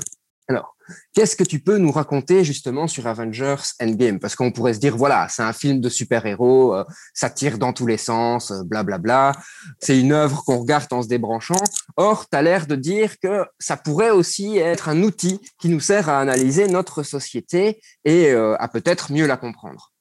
[0.48, 0.76] Alors,
[1.12, 4.20] qu'est-ce que tu peux nous raconter justement sur Avengers Endgame?
[4.20, 7.72] Parce qu'on pourrait se dire, voilà, c'est un film de super-héros, euh, ça tire dans
[7.72, 9.30] tous les sens, blablabla.
[9.30, 9.44] Euh, bla, bla.
[9.80, 11.62] C'est une œuvre qu'on regarde en se débranchant.
[11.96, 15.80] Or, tu as l'air de dire que ça pourrait aussi être un outil qui nous
[15.80, 19.92] sert à analyser notre société et euh, à peut-être mieux la comprendre.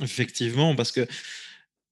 [0.00, 1.06] Effectivement, parce que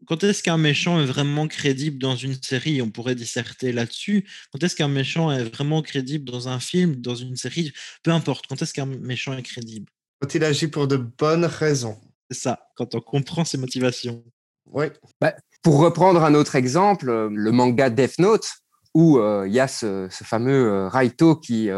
[0.06, 2.82] quand est-ce qu'un méchant est vraiment crédible dans une série?
[2.82, 4.26] On pourrait disserter là-dessus.
[4.52, 7.72] Quand est-ce qu'un méchant est vraiment crédible dans un film, dans une série?
[8.02, 8.46] Peu importe.
[8.46, 9.90] Quand est-ce qu'un méchant est crédible?
[10.20, 11.98] Quand il agit pour de bonnes raisons.
[12.30, 14.22] C'est ça, quand on comprend ses motivations.
[14.66, 14.86] Oui.
[15.20, 18.48] Bah, pour reprendre un autre exemple, euh, le manga Death Note,
[18.94, 21.68] où euh, il y a ce, ce fameux euh, Raito qui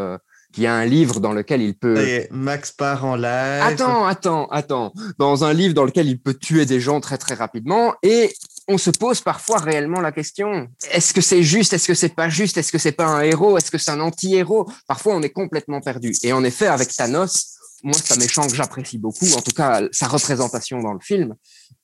[0.61, 1.97] y a un livre dans lequel il peut.
[1.97, 3.63] Et Max part en live.
[3.63, 4.93] Attends, attends, attends.
[5.17, 8.31] Dans un livre dans lequel il peut tuer des gens très très rapidement et
[8.67, 12.29] on se pose parfois réellement la question est-ce que c'est juste Est-ce que c'est pas
[12.29, 14.69] juste Est-ce que c'est pas un héros Est-ce que c'est un anti-héros?
[14.87, 16.13] Parfois, on est complètement perdu.
[16.23, 19.27] Et en effet, avec Thanos, moi, c'est un méchant que j'apprécie beaucoup.
[19.35, 21.35] En tout cas, sa représentation dans le film.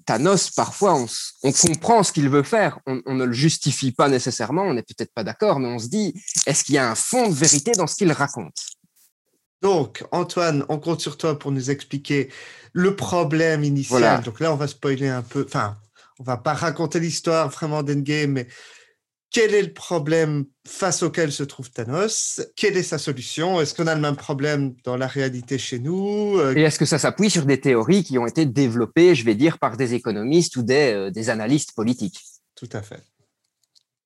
[0.10, 1.06] Thanos, parfois, on,
[1.44, 2.80] on comprend ce qu'il veut faire.
[2.88, 4.64] On, on, ne le justifie pas nécessairement.
[4.64, 6.16] On n'est peut-être pas d'accord, mais on se dit,
[6.48, 8.58] est-ce qu'il y a un fond de vérité dans ce qu'il raconte?
[9.62, 12.30] Donc, Antoine, on compte sur toi pour nous expliquer
[12.74, 14.00] le problème initial.
[14.00, 14.18] Voilà.
[14.18, 15.46] Donc là, on va spoiler un peu.
[15.48, 15.78] Enfin,
[16.18, 18.48] on va pas raconter l'histoire vraiment d'Endgame, mais
[19.32, 22.42] quel est le problème face auquel se trouve Thanos?
[22.56, 23.62] Quelle est sa solution?
[23.62, 26.38] Est-ce qu'on a le même problème dans la réalité chez nous?
[26.38, 29.36] Euh, Et est-ce que ça s'appuie sur des théories qui ont été développées, je vais
[29.36, 32.24] dire, par des économistes ou des, euh, des analystes politiques?
[32.56, 33.02] Tout à fait.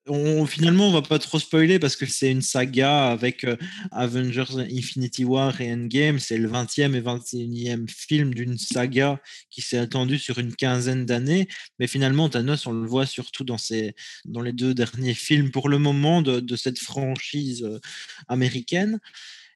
[0.07, 3.55] On, finalement, on va pas trop spoiler parce que c'est une saga avec euh,
[3.91, 6.19] Avengers Infinity War et Endgame.
[6.19, 11.47] C'est le 20e et 21e film d'une saga qui s'est attendue sur une quinzaine d'années.
[11.79, 15.69] Mais finalement, Thanos, on le voit surtout dans, ces, dans les deux derniers films pour
[15.69, 17.79] le moment de, de cette franchise euh,
[18.27, 18.99] américaine.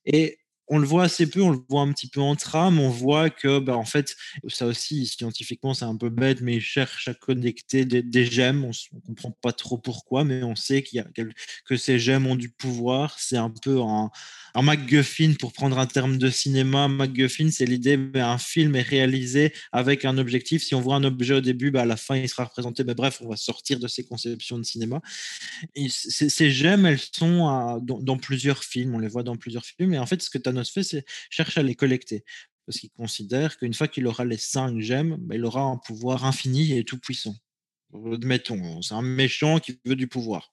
[0.06, 2.90] Et on le voit assez peu, on le voit un petit peu en trame, on
[2.90, 4.16] voit que, bah, en fait,
[4.48, 8.70] ça aussi, scientifiquement, c'est un peu bête, mais ils cherchent à connecter des, gemmes, on
[8.70, 11.08] ne comprend pas trop pourquoi, mais on sait y a,
[11.66, 14.12] que ces gemmes ont du pouvoir, c'est un peu un,
[14.56, 18.82] un MacGuffin, pour prendre un terme de cinéma, MacGuffin, c'est l'idée, bah, un film est
[18.82, 22.18] réalisé avec un objectif, si on voit un objet au début, bah, à la fin,
[22.18, 25.00] il sera représenté, mais bref, on va sortir de ces conceptions de cinéma.
[25.88, 29.94] Ces gemmes, elles sont à, dans, dans, plusieurs films, on les voit dans plusieurs films,
[29.94, 32.24] et en fait, ce que tu as c'est cherche à les collecter.
[32.66, 36.26] Parce qu'il considère qu'une fois qu'il aura les cinq gemmes, bah, il aura un pouvoir
[36.26, 37.36] infini et tout puissant.
[37.94, 40.52] Admettons, c'est un méchant qui veut du pouvoir.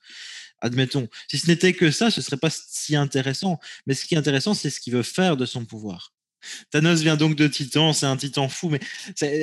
[0.60, 3.58] Admettons, si ce n'était que ça, ce serait pas si intéressant.
[3.86, 6.14] Mais ce qui est intéressant, c'est ce qu'il veut faire de son pouvoir.
[6.70, 8.80] Thanos vient donc de Titan, c'est un titan fou, mais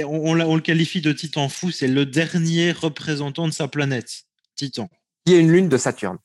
[0.06, 4.24] on, on, on, le qualifie de titan fou, c'est le dernier représentant de sa planète,
[4.56, 4.90] Titan.
[5.26, 6.20] Qui est une lune de Saturne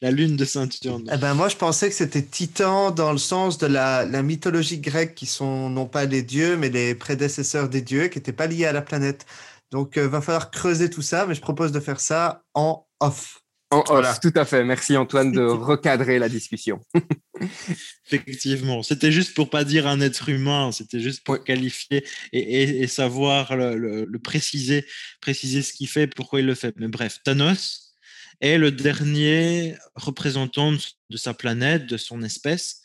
[0.00, 1.08] la lune de Saturne.
[1.12, 4.78] Eh ben moi, je pensais que c'était Titan dans le sens de la, la, mythologie
[4.78, 8.46] grecque, qui sont non pas les dieux, mais les prédécesseurs des dieux, qui n'étaient pas
[8.46, 9.26] liés à la planète.
[9.70, 12.86] Donc, il euh, va falloir creuser tout ça, mais je propose de faire ça en
[13.00, 13.40] off.
[13.70, 14.14] En off, voilà.
[14.14, 14.64] tout à fait.
[14.64, 16.80] Merci Antoine de recadrer la discussion.
[18.10, 22.82] Effectivement, c'était juste pour pas dire un être humain, c'était juste pour qualifier et, et,
[22.82, 24.84] et savoir le, le, le, préciser,
[25.20, 26.74] préciser ce qu'il fait, pourquoi il le fait.
[26.76, 27.91] Mais bref, Thanos,
[28.42, 32.82] est le dernier représentant de sa planète, de son espèce.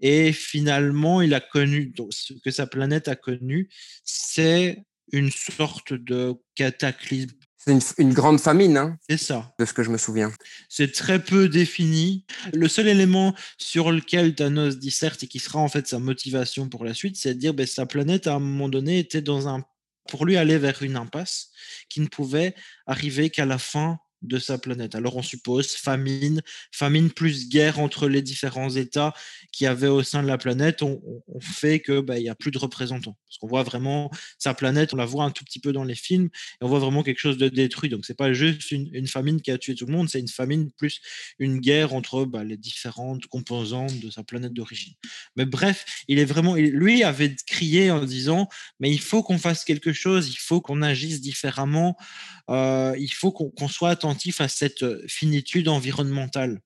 [0.00, 3.68] Et finalement, il a connu, donc, ce que sa planète a connu,
[4.04, 7.30] c'est une sorte de cataclysme.
[7.56, 9.54] C'est une, une, grande famine, hein, c'est ça.
[9.58, 10.32] De ce que je me souviens.
[10.70, 12.24] C'est très peu défini.
[12.54, 16.84] Le seul élément sur lequel Thanos disserte et qui sera en fait sa motivation pour
[16.86, 19.62] la suite, c'est de dire ben, sa planète à un moment donné était dans un,
[20.08, 21.50] pour lui aller vers une impasse
[21.90, 22.54] qui ne pouvait
[22.86, 24.94] arriver qu'à la fin de sa planète.
[24.94, 29.14] Alors on suppose famine, famine plus guerre entre les différents États
[29.52, 31.00] qui avaient au sein de la planète, on,
[31.40, 33.16] fait que bah, il y a plus de représentants.
[33.26, 35.94] Parce qu'on voit vraiment sa planète, on la voit un tout petit peu dans les
[35.94, 36.26] films,
[36.60, 37.88] et on voit vraiment quelque chose de détruit.
[37.88, 40.70] Donc c'est pas juste une, famine qui a tué tout le monde, c'est une famine
[40.72, 41.00] plus
[41.38, 44.94] une guerre entre bah, les différentes composantes de sa planète d'origine.
[45.36, 49.64] Mais bref, il est vraiment, lui avait crié en disant, mais il faut qu'on fasse
[49.64, 51.96] quelque chose, il faut qu'on agisse différemment,
[52.50, 54.09] euh, il faut qu'on qu soit attentif
[54.40, 56.60] à cette finitude environnementale.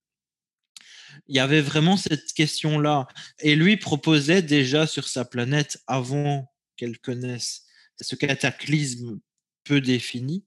[1.28, 3.06] il y avait vraiment cette question-là.
[3.40, 7.64] Et lui proposait déjà sur sa planète, avant qu'elle connaisse
[8.00, 9.20] ce cataclysme
[9.64, 10.44] peu défini,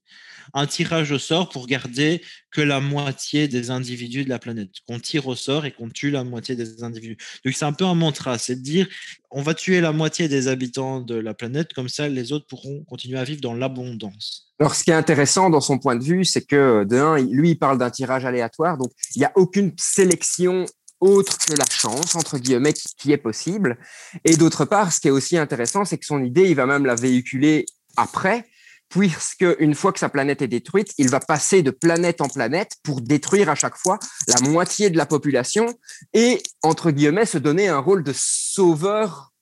[0.54, 4.70] un tirage au sort pour garder que la moitié des individus de la planète.
[4.86, 7.18] Qu'on tire au sort et qu'on tue la moitié des individus.
[7.44, 8.88] Donc c'est un peu un mantra, c'est de dire
[9.30, 12.82] on va tuer la moitié des habitants de la planète, comme ça les autres pourront
[12.84, 14.54] continuer à vivre dans l'abondance.
[14.58, 17.50] Alors ce qui est intéressant dans son point de vue, c'est que de un, lui
[17.50, 20.64] il parle d'un tirage aléatoire, donc il n'y a aucune sélection
[21.00, 23.78] autre que la chance, entre guillemets, qui est possible.
[24.24, 26.86] Et d'autre part, ce qui est aussi intéressant, c'est que son idée, il va même
[26.86, 28.46] la véhiculer après,
[28.88, 32.76] puisque une fois que sa planète est détruite, il va passer de planète en planète
[32.82, 35.66] pour détruire à chaque fois la moitié de la population
[36.14, 39.32] et, entre guillemets, se donner un rôle de sauveur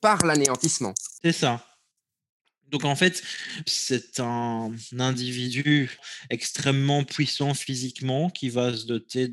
[0.00, 0.94] par l'anéantissement.
[1.22, 1.64] C'est ça.
[2.70, 3.22] Donc en fait,
[3.66, 5.90] c'est un individu
[6.28, 9.28] extrêmement puissant physiquement qui va se doter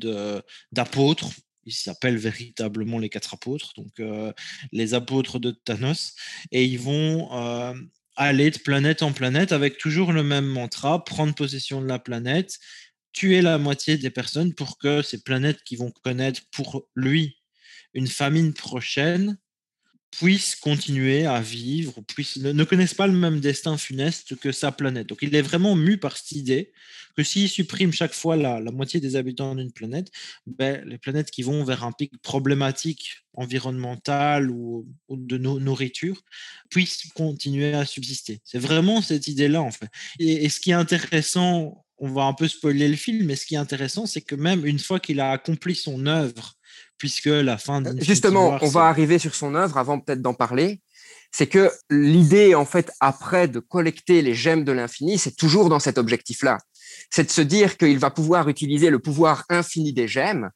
[0.72, 1.30] d'apôtres.
[1.64, 4.32] Ils s'appellent véritablement les quatre apôtres, donc euh,
[4.70, 6.14] les apôtres de Thanos,
[6.52, 7.74] et ils vont euh,
[8.16, 12.58] aller de planète en planète avec toujours le même mantra, prendre possession de la planète,
[13.12, 17.36] tuer la moitié des personnes pour que ces planètes qui vont connaître pour lui
[17.94, 19.38] une famine prochaine
[20.10, 21.94] puissent continuer à vivre,
[22.36, 25.08] ne, connaissent pas le même destin funeste que sa planète.
[25.08, 26.72] Donc il est vraiment mu par cette idée
[27.16, 30.10] que s'il supprime chaque fois la, moitié des habitants d'une planète,
[30.46, 36.22] ben, les planètes qui vont vers un pic problématique environnemental ou, de nourriture
[36.70, 38.40] puissent continuer à subsister.
[38.44, 39.88] C'est vraiment cette idée-là en fait.
[40.18, 43.46] Et, et ce qui est intéressant, on va un peu spoiler le film, mais ce
[43.46, 46.55] qui est intéressant, c'est que même une fois qu'il a accompli son œuvre,
[46.98, 50.80] puisque la fin de Justement, on va arriver sur son œuvre avant peut-être d'en parler.
[51.32, 55.80] C'est que l'idée, en fait, après de collecter les gemmes de l'infini, c'est toujours dans
[55.80, 56.58] cet objectif-là.
[57.10, 60.50] C'est de se dire qu'il va pouvoir utiliser le pouvoir infini des gemmes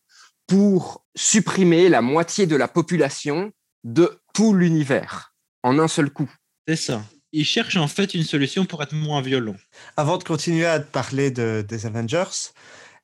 [0.46, 3.52] pour supprimer la moitié de la population
[3.84, 6.30] de tout l'univers en un seul coup.
[6.66, 7.02] C'est ça.
[7.32, 9.54] Il cherche en fait une solution pour être moins violent.
[9.96, 12.50] Avant de continuer à parler de, des Avengers,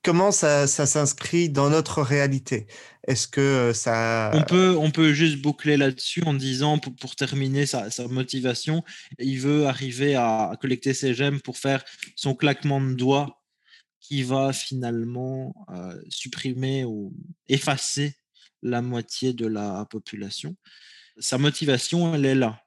[0.03, 2.67] comment ça, s'inscrit dans notre réalité?
[3.07, 4.31] Est-ce que euh, ça...
[4.33, 8.83] On peut, juste boucler là-dessus en disant, pour, terminer sa, motivation,
[9.17, 11.83] il veut arriver à, collecter ses gemmes pour faire
[12.15, 13.41] son claquement de doigts
[14.01, 17.13] qui va finalement euh, supprimer ou
[17.47, 18.15] effacer
[18.61, 20.55] la moitié de la population.
[21.17, 22.61] Sa motivation, elle est là.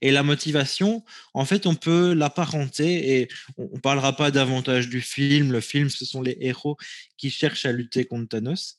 [0.00, 1.04] Et la motivation,
[1.34, 3.28] en fait, on peut l'apparenter et
[3.58, 5.52] on ne parlera pas davantage du film.
[5.52, 6.76] Le film, ce sont les héros
[7.16, 8.78] qui cherchent à lutter contre Thanos.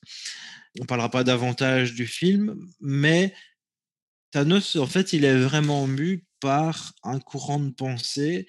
[0.79, 3.33] On parlera pas davantage du film, mais
[4.31, 8.47] Thanos, en fait, il est vraiment mu par un courant de pensée,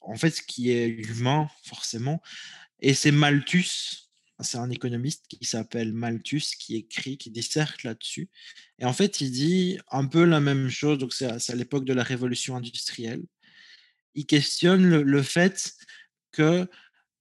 [0.00, 2.22] en fait, qui est humain, forcément.
[2.80, 4.06] Et c'est Malthus,
[4.40, 8.28] c'est un économiste qui s'appelle Malthus qui écrit, qui disserte là-dessus.
[8.78, 11.94] Et en fait, il dit un peu la même chose, donc c'est à, l'époque de
[11.94, 13.24] la révolution industrielle.
[14.14, 15.74] Il questionne le, fait
[16.32, 16.68] que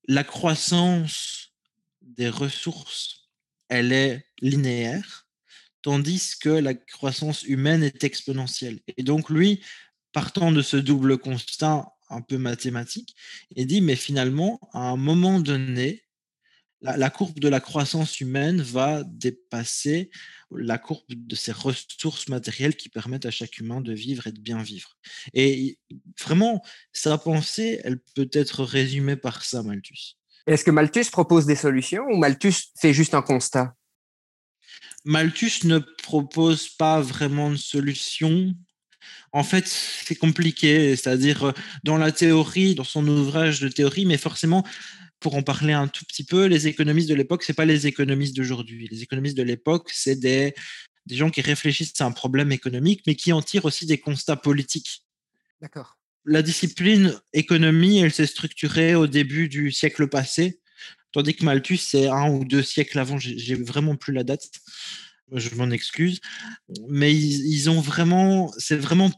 [0.08, 1.54] la croissance
[2.02, 3.25] des ressources,
[3.70, 5.28] elle est linéaire,
[5.82, 8.80] tandis que la croissance humaine est exponentielle.
[8.98, 9.62] Et donc, lui,
[10.12, 13.16] partant de ce double constat un peu mathématique,
[13.56, 16.06] il dit, mais finalement, à un moment donné,
[16.82, 20.12] la, courbe de la croissance humaine va dépasser
[20.52, 24.40] la courbe de ces ressources matérielles qui permettent à chaque humain de vivre et de
[24.40, 24.98] bien vivre.
[25.34, 25.80] Et
[26.20, 30.18] vraiment, sa pensée, elle peut être résumée par ça, Malthus.
[30.48, 33.76] Est-ce que Malthus propose des solutions ou Malthus fait juste un constat?
[35.04, 38.56] Malthus ne propose pas vraiment de solution.
[39.32, 41.54] En fait, c'est compliqué, c'est-à-dire
[41.84, 44.66] dans la théorie, dans son ouvrage de théorie, mais forcément,
[45.20, 48.36] pour en parler un tout petit peu, les économistes de l'époque, c'est pas les économistes
[48.36, 48.88] d'aujourd'hui.
[48.92, 50.54] Les économistes de l'époque, c'est des,
[51.06, 54.36] des gens qui réfléchissent à un problème économique, mais qui en tirent aussi des constats
[54.38, 55.04] politiques.
[55.62, 55.98] D'accord.
[56.26, 60.60] La discipline économie, elle s'est structurée au début du siècle passé,
[61.12, 63.18] tandis que Malthus, c'est un ou deux siècles avant.
[63.20, 64.50] J'ai vraiment plus la date.
[65.32, 66.20] Je m'en excuse.
[66.88, 69.12] Mais ils, ont vraiment, c'est vraiment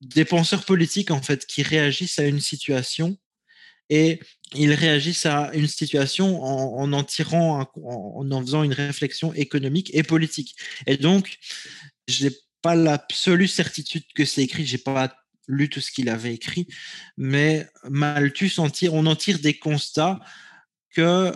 [0.00, 3.16] des penseurs politiques, en fait, qui réagissent à une situation
[3.90, 4.20] et
[4.54, 10.02] ils réagissent à une situation en en, tirant, en, en faisant une réflexion économique et
[10.02, 10.56] politique.
[10.86, 11.38] Et donc,
[12.08, 15.14] je n'ai pas l'absolue certitude que c'est écrit, j'ai pas
[15.48, 16.68] lu tout ce qu'il avait écrit,
[17.16, 20.20] mais Malthus en tire, on en tire des constats
[20.94, 21.32] que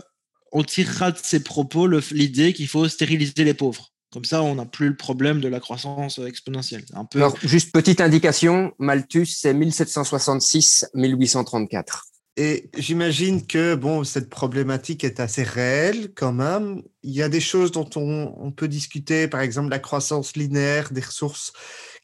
[0.53, 3.88] on tirera de ses propos l'idée qu'il faut stériliser les pauvres.
[4.13, 6.85] Comme ça, on n'a plus le problème de la croissance exponentielle.
[6.92, 7.19] Un peu...
[7.19, 11.85] Alors, juste petite indication, Malthus, c'est 1766-1834.
[12.37, 16.83] Et j'imagine que bon, cette problématique est assez réelle quand même.
[17.02, 20.92] Il y a des choses dont on, on peut discuter, par exemple la croissance linéaire
[20.92, 21.52] des ressources,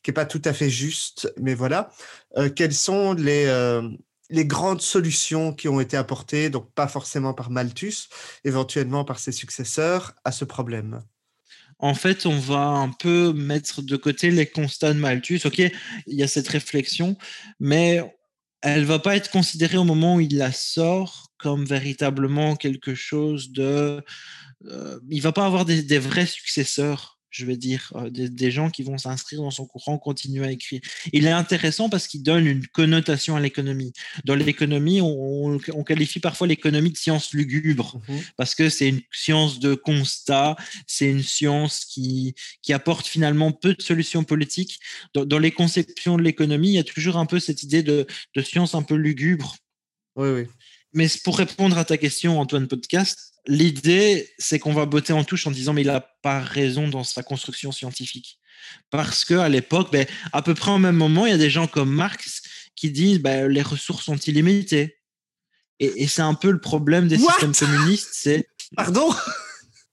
[0.03, 1.91] qui est pas tout à fait juste, mais voilà.
[2.37, 3.89] Euh, quelles sont les, euh,
[4.31, 8.09] les grandes solutions qui ont été apportées, donc pas forcément par Malthus,
[8.45, 11.01] éventuellement par ses successeurs, à ce problème?
[11.81, 15.43] En fait, on va un peu mettre de côté les constats de Malthus.
[15.45, 15.73] OK, il
[16.07, 17.17] y a cette réflexion,
[17.61, 18.03] mais
[18.63, 23.53] elle va pas être considérée au moment où il la sort comme véritablement quelque chose
[23.53, 24.03] de.
[24.67, 28.71] Euh, il va pas avoir des, des vrais successeurs je vais dire, euh, des, gens
[28.71, 30.81] qui vont s'inscrire dans son courant, continuer à écrire.
[31.13, 33.93] Il est intéressant parce qu'il donne une connotation à l'économie.
[34.25, 39.59] Dans l'économie, on, qualifie parfois l'économie de science lugubre mmh parce que c'est une science
[39.59, 40.57] de constat,
[40.87, 44.79] c'est une science qui, qui apporte finalement peu de solutions politiques.
[45.15, 48.43] Dans, les conceptions de l'économie, il y a toujours un peu cette idée de, de
[48.43, 49.57] science un peu lugubre.
[50.17, 50.47] Oui, oui.
[50.95, 55.47] Mais pour répondre à ta question, Antoine Podcast, l'idée, c'est qu'on va botter en touche
[55.47, 58.39] en disant mais il n'a pas raison dans sa construction scientifique.
[58.91, 61.67] Parce qu'à l'époque, ben, à peu près au même moment, il y a des gens
[61.67, 62.43] comme Marx
[62.77, 64.99] qui disent ben, les ressources sont illimitées.
[65.81, 68.11] Et, c'est un peu le problème des systèmes communistes.
[68.13, 69.15] C'est Pardon?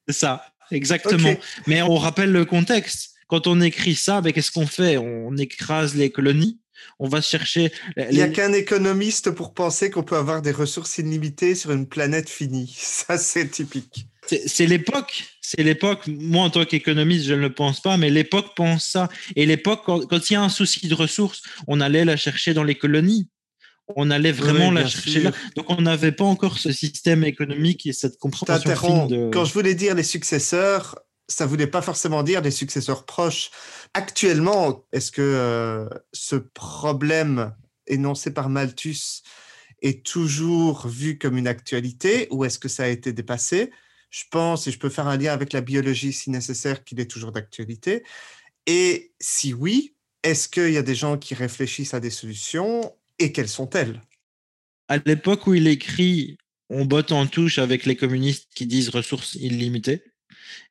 [0.07, 1.35] C'est ça, exactement.
[1.67, 3.13] Mais on rappelle le contexte.
[3.27, 4.97] Quand on écrit ça, ben, qu'est-ce qu'on fait?
[4.97, 6.59] On écrase les colonies
[6.99, 7.71] on va chercher.
[7.97, 11.87] Il n'y a qu'un économiste pour penser qu'on peut avoir des ressources illimitées sur une
[11.87, 12.73] planète finie.
[12.79, 14.07] Ça, c'est typique.
[14.27, 15.25] C'est l'époque.
[15.41, 16.07] C'est l'époque.
[16.07, 19.09] Moi, en tant qu'économiste, je ne le pense pas, mais l'époque pense ça.
[19.35, 22.63] Et l'époque, quand, il y a un souci de ressources, on allait la chercher dans
[22.63, 23.29] les colonies.
[23.95, 25.31] On allait vraiment la chercher là.
[25.55, 29.29] Donc, on n'avait pas encore ce système économique et cette compréhension de...
[29.31, 30.95] Quand je voulais dire les successeurs,
[31.27, 33.49] ça voulait pas forcément dire des successeurs proches.
[33.93, 37.55] Actuellement, est-ce que euh, ce problème
[37.87, 39.23] énoncé par Malthus
[39.81, 43.71] est toujours vu comme une actualité ou est-ce que ça a été dépassé?
[44.09, 47.09] Je pense, et je peux faire un lien avec la biologie si nécessaire, qu'il est
[47.09, 48.03] toujours d'actualité.
[48.65, 53.31] Et si oui, est-ce qu'il y a des gens qui réfléchissent à des solutions et
[53.31, 54.01] quelles sont-elles?
[54.87, 56.37] À l'époque où il écrit,
[56.69, 60.03] on botte en touche avec les communistes qui disent ressources illimitées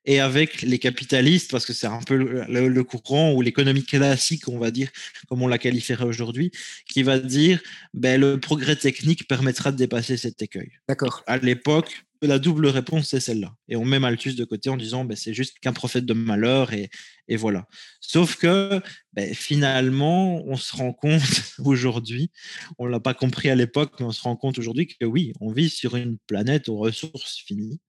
[0.04, 4.58] et avec les capitalistes, parce que c'est un peu le, courant ou l'économie classique, on
[4.58, 4.90] va dire,
[5.28, 6.50] comme on la qualifierait aujourd'hui,
[6.88, 7.60] qui va dire
[7.94, 10.70] ben, le progrès technique permettra de dépasser cet écueil.
[10.88, 11.22] D'accord.
[11.26, 13.54] À l'époque, la double réponse, c'est celle-là.
[13.68, 16.72] Et on met Malthus de côté en disant ben, c'est juste qu'un prophète de malheur
[16.72, 16.90] et,
[17.28, 17.66] et voilà.
[18.00, 18.80] Sauf que
[19.12, 21.22] ben, finalement, on se rend compte
[21.64, 22.30] aujourd'hui,
[22.78, 25.32] on ne l'a pas compris à l'époque, mais on se rend compte aujourd'hui que oui,
[25.40, 27.80] on vit sur une planète aux ressources finies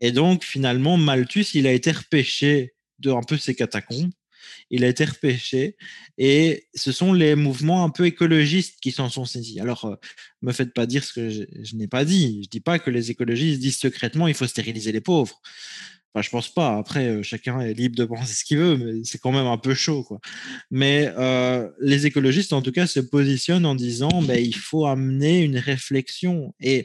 [0.00, 4.10] et donc, finalement, Malthus, il a été repêché de un peu ses catacombes.
[4.70, 5.76] Il a été repêché
[6.18, 9.60] et ce sont les mouvements un peu écologistes qui s'en sont saisis.
[9.60, 9.96] Alors, ne euh,
[10.42, 12.42] me faites pas dire ce que je, n'ai pas dit.
[12.44, 15.40] Je dis pas que les écologistes disent secrètement il faut stériliser les pauvres.
[16.14, 16.76] Enfin, je pense pas.
[16.76, 19.58] Après, euh, chacun est libre de penser ce qu'il veut, mais c'est quand même un
[19.58, 20.20] peu chaud, quoi.
[20.70, 25.40] Mais euh, les écologistes, en tout cas, se positionnent en disant, ben, il faut amener
[25.40, 26.84] une réflexion et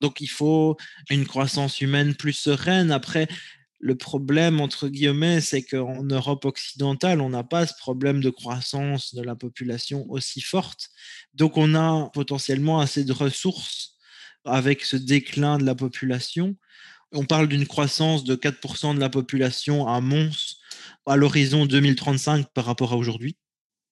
[0.00, 0.76] donc, il faut
[1.10, 2.90] une croissance humaine plus sereine.
[2.90, 3.28] Après,
[3.78, 9.14] le problème, entre guillemets, c'est qu'en Europe occidentale, on n'a pas ce problème de croissance
[9.14, 10.88] de la population aussi forte.
[11.34, 13.96] Donc, on a potentiellement assez de ressources
[14.44, 16.56] avec ce déclin de la population.
[17.12, 20.56] On parle d'une croissance de 4% de la population à Mons
[21.06, 23.36] à l'horizon 2035 par rapport à aujourd'hui.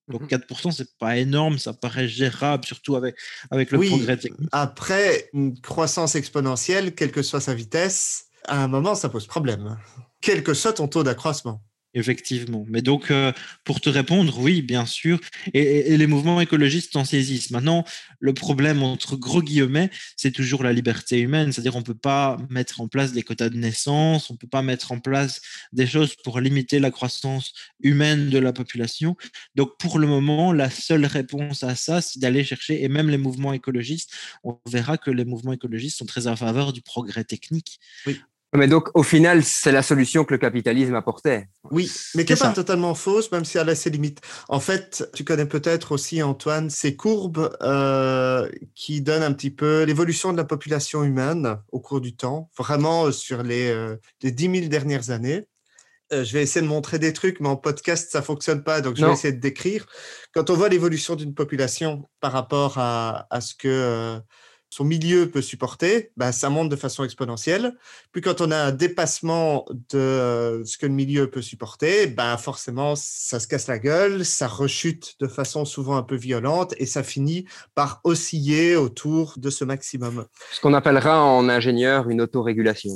[0.09, 3.17] Donc 4%, mmh c'est pas énorme, ça paraît gérable, surtout avec,
[3.51, 4.49] avec le progrès technique.
[4.53, 9.79] Après, une croissance exponentielle, quelle que soit sa vitesse, à un moment, ça pose problème.
[10.21, 11.63] Quel que soit ton taux d'accroissement.
[11.97, 12.66] Effectivement.
[12.68, 13.32] Mais donc, euh,
[13.62, 15.20] pour te répondre, oui, bien sûr.
[15.53, 17.53] Et, les mouvements écologistes s'en saisissent.
[17.53, 17.84] Maintenant,
[18.18, 21.53] le problème, entre gros guillemets, c'est toujours la liberté humaine.
[21.53, 24.49] C'est-à-dire, on ne peut pas mettre en place des quotas de naissance, on ne peut
[24.49, 25.40] pas mettre en place
[25.72, 29.16] des choses pour limiter la croissance humaine de la population.
[29.55, 33.18] Donc, pour le moment, la seule réponse à ça, c'est d'aller chercher, et même les
[33.18, 37.78] mouvements écologistes, on verra que les mouvements écologistes sont très en faveur du progrès technique.
[38.05, 38.20] Oui.
[38.57, 41.49] Mais donc, au final, c'est la solution que le capitalisme apportait.
[41.73, 44.21] Oui, mais qui n'est pas totalement fausse, même si elle a ses limites.
[44.49, 49.83] En fait, tu connais peut-être aussi, Antoine, ces courbes euh, qui donnent un petit peu
[49.83, 54.31] l'évolution de la population humaine au cours du temps, vraiment euh, sur les, euh, les
[54.31, 55.47] 10 000 dernières années.
[56.13, 59.05] je vais essayer de montrer des trucs, mais en podcast, ça fonctionne pas, donc je
[59.05, 59.87] vais essayer de décrire.
[60.33, 64.21] Quand on voit l'évolution d'une population par rapport à, à ce que
[64.75, 67.77] son milieu peut supporter, bah, ça monte de façon exponentielle.
[68.11, 72.37] Puis quand on a un dépassement de euh, ce que le milieu peut supporter, bah,
[72.39, 76.87] forcément, ça se casse la gueule, ça rechute de façon souvent un peu violente et
[76.87, 77.47] ça finit
[77.77, 80.27] par osciller autour de ce maximum.
[80.51, 82.91] Ce qu'on appellera en ingénieur une autorégulation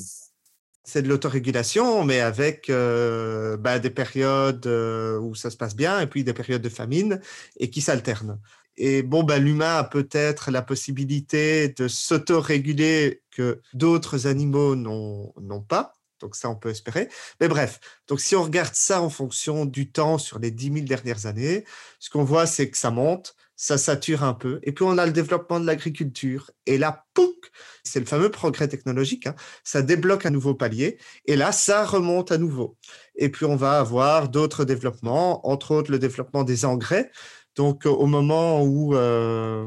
[0.85, 6.01] c'est de l'autorégulation, mais avec euh, bah, des périodes euh, où ça se passe bien
[6.01, 7.21] et puis des périodes de famine
[7.59, 8.39] et qui s'alternent.
[8.79, 15.95] Et bon, bah, l'humain a peut-être la possibilité de s'autoréguler que d'autres animaux n'ont pas.
[16.21, 17.09] Donc ça, on peut espérer.
[17.41, 20.87] Mais bref, donc si on regarde ça en fonction du temps sur les 10 000
[20.87, 21.65] dernières années,
[21.99, 24.61] ce qu'on voit, c'est que ça monte, ça sature un peu.
[24.63, 26.51] Et puis on a le développement de l'agriculture.
[26.67, 27.51] Et là, pouc,
[27.83, 30.99] c'est le fameux progrès technologique, hein, ça débloque un nouveau palier.
[31.27, 32.77] Et là, ça remonte à nouveau.
[33.17, 37.11] Et puis on va avoir d'autres développements, entre autres le développement des engrais.
[37.59, 39.67] Donc au moment où euh,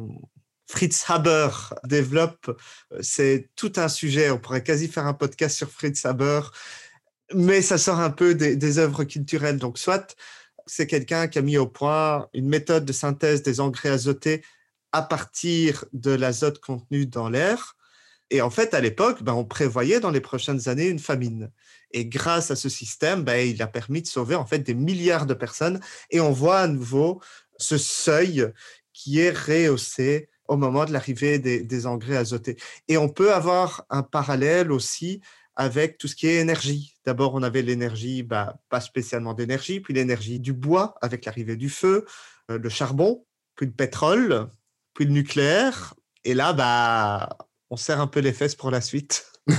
[0.65, 1.49] Fritz Haber
[1.83, 2.57] développe,
[2.93, 6.39] euh, c'est tout un sujet, on pourrait quasi faire un podcast sur Fritz Haber,
[7.33, 9.57] mais ça sort un peu des, œuvres culturelles.
[9.57, 10.15] Donc soit
[10.65, 14.41] c'est quelqu'un qui a mis au point une méthode de synthèse des engrais azotés
[14.93, 17.75] à partir de l'azote contenu dans l'air.
[18.29, 21.51] Et en fait, à l'époque, ben, on prévoyait dans les prochaines années une famine.
[21.91, 25.25] Et grâce à ce système, ben, il a permis de sauver en fait des milliards
[25.25, 25.81] de personnes.
[26.09, 27.21] Et on voit à nouveau
[27.61, 28.51] ce seuil
[28.93, 32.57] qui est rehaussé au moment de l'arrivée des, engrais azotés.
[32.87, 35.21] Et on peut avoir un parallèle aussi
[35.55, 36.97] avec tout ce qui est énergie.
[37.05, 41.69] D'abord, on avait l'énergie, bah, pas spécialement d'énergie, puis l'énergie du bois avec l'arrivée du
[41.69, 42.05] feu,
[42.49, 44.49] euh, le charbon, puis le pétrole,
[44.93, 45.93] puis le nucléaire.
[46.23, 47.37] Et là, bah,
[47.69, 49.31] on serre un peu les fesses pour la suite.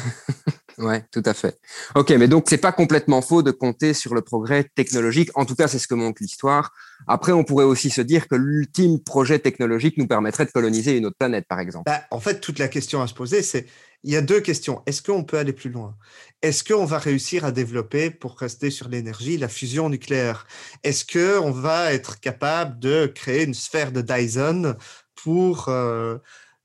[0.82, 1.60] Ouais, tout à fait.
[1.94, 5.30] Ok, mais donc c'est pas complètement faux de compter sur le progrès technologique.
[5.34, 6.72] En tout cas, c'est ce que montre l'histoire.
[7.06, 11.06] Après, on pourrait aussi se dire que l'ultime projet technologique nous permettrait de coloniser une
[11.06, 11.84] autre planète, par exemple.
[11.86, 13.66] Bah, en fait, toute la question à se poser, c'est
[14.02, 14.82] il y a deux questions.
[14.86, 15.96] Est-ce qu'on peut aller plus loin?
[16.42, 20.46] Est-ce qu'on va réussir à développer, pour rester sur l'énergie, la fusion nucléaire?
[20.82, 24.74] Est-ce qu'on va être capable de créer une sphère de Dyson
[25.14, 26.18] pour euh,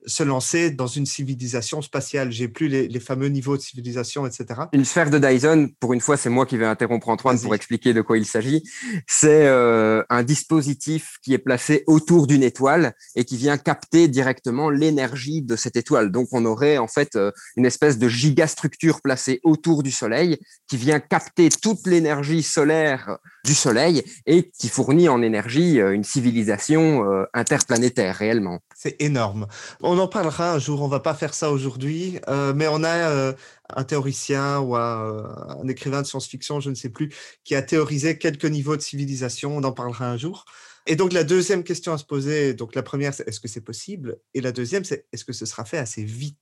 [0.08, 2.32] se lancer dans une civilisation spatiale.
[2.32, 4.62] J'ai plus les, fameux niveaux de civilisation, etc.
[4.74, 7.94] Une sphère de Dyson, pour une fois, c'est moi qui vais interrompre Antoine pour expliquer
[7.94, 8.64] de quoi il s'agit.
[9.06, 14.70] C'est euh, un dispositif qui est placé autour d'une étoile et qui vient capter directement
[14.70, 16.12] l'énergie de cette étoile.
[16.12, 20.78] Donc, on aurait en fait euh, une espèce de gigastructure placée autour du Soleil qui
[20.78, 27.06] vient capter toute l'énergie solaire du Soleil et qui fournit en énergie euh, une civilisation
[27.34, 28.60] interplanétaire réellement.
[28.76, 29.48] C'est énorme.
[29.82, 33.10] On en parlera un jour, on va pas faire ça aujourd'hui, euh, mais on a
[33.10, 33.34] euh,
[33.70, 38.46] un théoricien ou un, écrivain de science-fiction, je ne sais plus, qui a théorisé quelques
[38.46, 40.46] niveaux de civilisation, on en parlera un jour.
[40.88, 43.62] Et donc la deuxième question à se poser, donc la première, c'est est-ce que c'est
[43.62, 44.18] possible?
[44.34, 46.38] Et la deuxième, c'est est-ce que ce sera fait assez vite?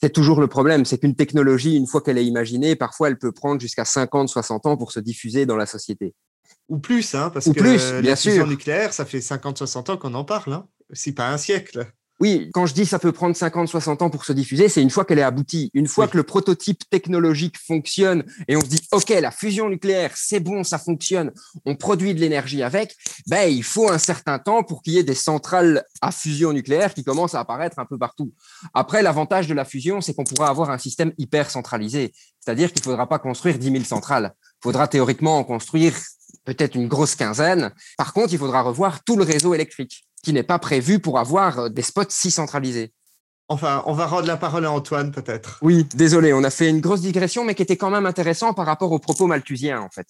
[0.00, 3.32] C'est toujours le problème, c'est qu'une technologie, une fois qu'elle est imaginée, parfois elle peut
[3.32, 6.14] prendre jusqu'à 50, 60 ans pour se diffuser dans la société.
[6.68, 8.46] Ou plus, hein, parce Ou que plus, bien la fusion sûr.
[8.46, 11.90] nucléaire, ça fait 50, 60 ans qu'on en parle, hein, si pas un siècle.
[12.20, 14.90] Oui, quand je dis ça peut prendre 50, 60 ans pour se diffuser, c'est une
[14.90, 15.70] fois qu'elle est aboutie.
[15.72, 16.10] Une fois Oui.
[16.10, 20.64] que le prototype technologique fonctionne et on se dit, OK, la fusion nucléaire, c'est bon,
[20.64, 21.30] ça fonctionne,
[21.64, 22.96] on produit de l'énergie avec,
[23.28, 26.92] ben, il faut un certain temps pour qu'il y ait des centrales à fusion nucléaire
[26.92, 28.32] qui commencent à apparaître un peu partout.
[28.74, 32.12] Après, l'avantage de la fusion, c'est qu'on pourra avoir un système hyper centralisé.
[32.40, 34.34] C'est-à-dire qu'il ne faudra pas construire 10 000 centrales.
[34.42, 35.94] Il faudra théoriquement en construire
[36.44, 37.72] peut-être une grosse quinzaine.
[37.96, 41.58] Par contre, il faudra revoir tout le réseau électrique qui n'est pas prévu pour avoir
[41.58, 42.92] euh, des spots si centralisés.
[43.48, 45.58] Enfin, on va rendre la parole à Antoine, peut-être.
[45.62, 48.66] Oui, désolé, on a fait une grosse digression, mais qui était quand même intéressant par
[48.66, 50.06] rapport aux propos malthusiens, en fait.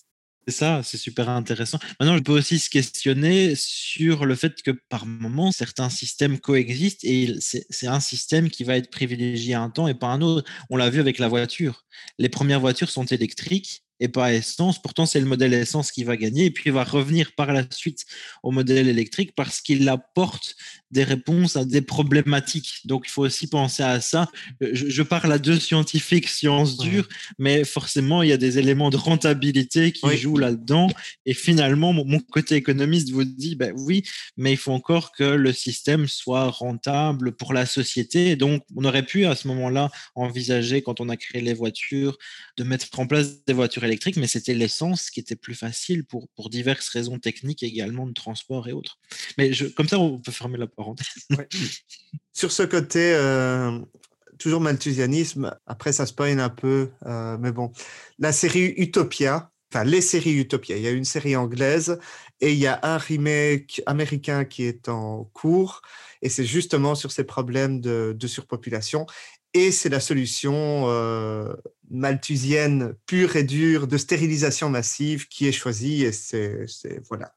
[0.48, 1.78] C'est ça, c'est super intéressant.
[2.00, 7.04] Maintenant, on peut aussi se questionner sur le fait que par moment, certains systèmes coexistent
[7.04, 10.50] et c'est c'est un système qui va être privilégié un temps et pas un autre.
[10.70, 11.84] On l'a vu avec la voiture.
[12.18, 14.80] Les premières voitures sont électriques et pas à essence.
[14.80, 17.64] Pourtant, c'est le modèle essence qui va gagner et puis il va revenir par la
[17.70, 18.05] suite
[18.42, 20.55] au modèle électrique parce qu'il apporte
[20.90, 22.80] des réponses à des problématiques.
[22.86, 24.30] Donc, il faut aussi penser à ça.
[24.61, 27.07] Je, je parle à deux scientifiques, sciences dures,
[27.38, 30.16] mais forcément, il y a des éléments de rentabilité qui Oui.
[30.16, 30.88] jouent là-dedans.
[31.26, 34.03] Et finalement, mon, mon côté économiste vous dit, ben oui,
[34.38, 38.30] mais il faut encore que le système soit rentable pour la société.
[38.30, 42.16] Et donc, on aurait pu à ce moment-là envisager, quand on a créé les voitures,
[42.57, 43.84] de mettre en place des voitures
[44.16, 48.68] mais c'était l'essence qui était plus facile pour, pour diverses raisons techniques également de transport
[48.68, 48.99] et autres.
[49.36, 51.07] Mais je, comme ça, on peut fermer la parenthèse.
[52.32, 53.78] Sur ce côté, euh,
[54.39, 57.72] toujours malthusianisme, après ça spoil un peu, euh, mais bon,
[58.18, 60.76] la série Utopia, enfin les séries Utopia.
[60.76, 61.99] Il y a une série anglaise
[62.41, 65.82] et il y a un remake américain qui est en cours
[66.22, 69.07] et c'est justement sur ces problèmes de, surpopulation.
[69.55, 71.55] Et c'est la solution euh,
[71.91, 76.66] malthusienne pure et dure de stérilisation massive qui est choisie et c'est
[77.09, 77.32] voilà.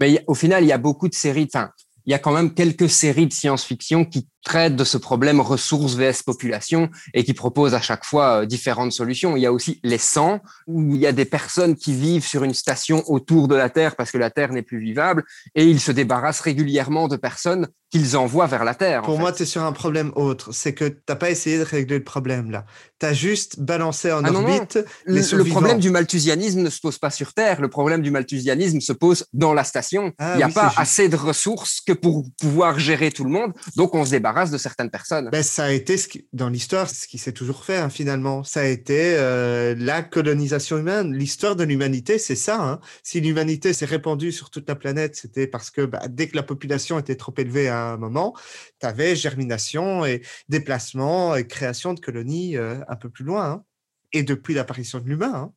[0.00, 1.48] Mais au final, il y a beaucoup de séries.
[1.52, 1.70] Enfin,
[2.06, 5.94] il y a quand même quelques séries de science-fiction qui traitent de ce problème ressources
[5.94, 9.36] vs population et qui proposent à chaque fois euh, différentes solutions.
[9.36, 12.44] Il y a aussi les 100, où il y a des personnes qui vivent sur
[12.44, 15.24] une station autour de la Terre parce que la Terre n'est plus vivable
[15.54, 19.02] et ils se débarrassent régulièrement de personnes qu'ils envoient vers la Terre.
[19.02, 20.50] Pour moi, tu es sur un problème autre.
[20.52, 22.64] C'est que tu n'as pas essayé de régler le problème là.
[22.98, 27.10] Tu as juste balancé en ah orbite Le, problème du malthusianisme ne se pose pas
[27.10, 27.60] sur Terre.
[27.60, 30.12] Le problème du malthusianisme se pose dans la station.
[30.18, 33.52] Ah il n'y a pas assez de ressources que pour pouvoir gérer tout le monde.
[33.76, 35.28] Donc, on se débarrasse de certaines personnes.
[35.30, 38.44] Ben, ça a été ce qui, dans l'histoire ce qui s'est toujours fait hein, finalement.
[38.44, 41.14] Ça a été euh, la colonisation humaine.
[41.14, 42.60] L'histoire de l'humanité, c'est ça.
[42.60, 42.80] Hein.
[43.02, 46.42] Si l'humanité s'est répandue sur toute la planète, c'était parce que bah, dès que la
[46.42, 48.34] population était trop élevée à un moment,
[48.80, 53.50] tu avais germination et déplacement et création de colonies euh, un peu plus loin.
[53.50, 53.64] Hein.
[54.12, 55.52] Et depuis l'apparition de l'humain.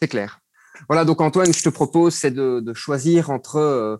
[0.00, 0.40] C'est clair.
[0.88, 3.96] Voilà, donc Antoine, je te propose, c'est de, choisir entre euh,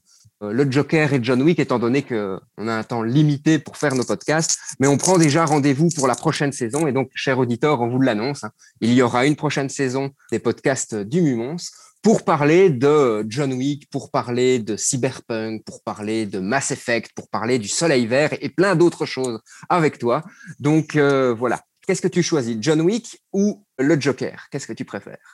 [0.53, 4.05] le Joker et John Wick, étant donné qu'on a un temps limité pour faire nos
[4.05, 4.59] podcasts.
[4.81, 6.87] Mais on prend déjà rendez-vous pour la prochaine saison.
[6.87, 10.39] Et donc, chers auditeurs, on vous l'annonce, hein, il y aura une prochaine saison des
[10.39, 11.57] podcasts du Mumons
[12.05, 17.31] pour parler de John Wick, pour parler de Cyberpunk, pour parler de Mass Effect, pour
[17.31, 19.41] parler du Soleil Vert et plein d'autres choses
[19.71, 20.23] avec toi.
[20.61, 24.49] Donc euh, voilà, qu'est-ce que tu choisis, John Wick ou le Joker?
[24.51, 25.34] Qu'est-ce que tu préfères?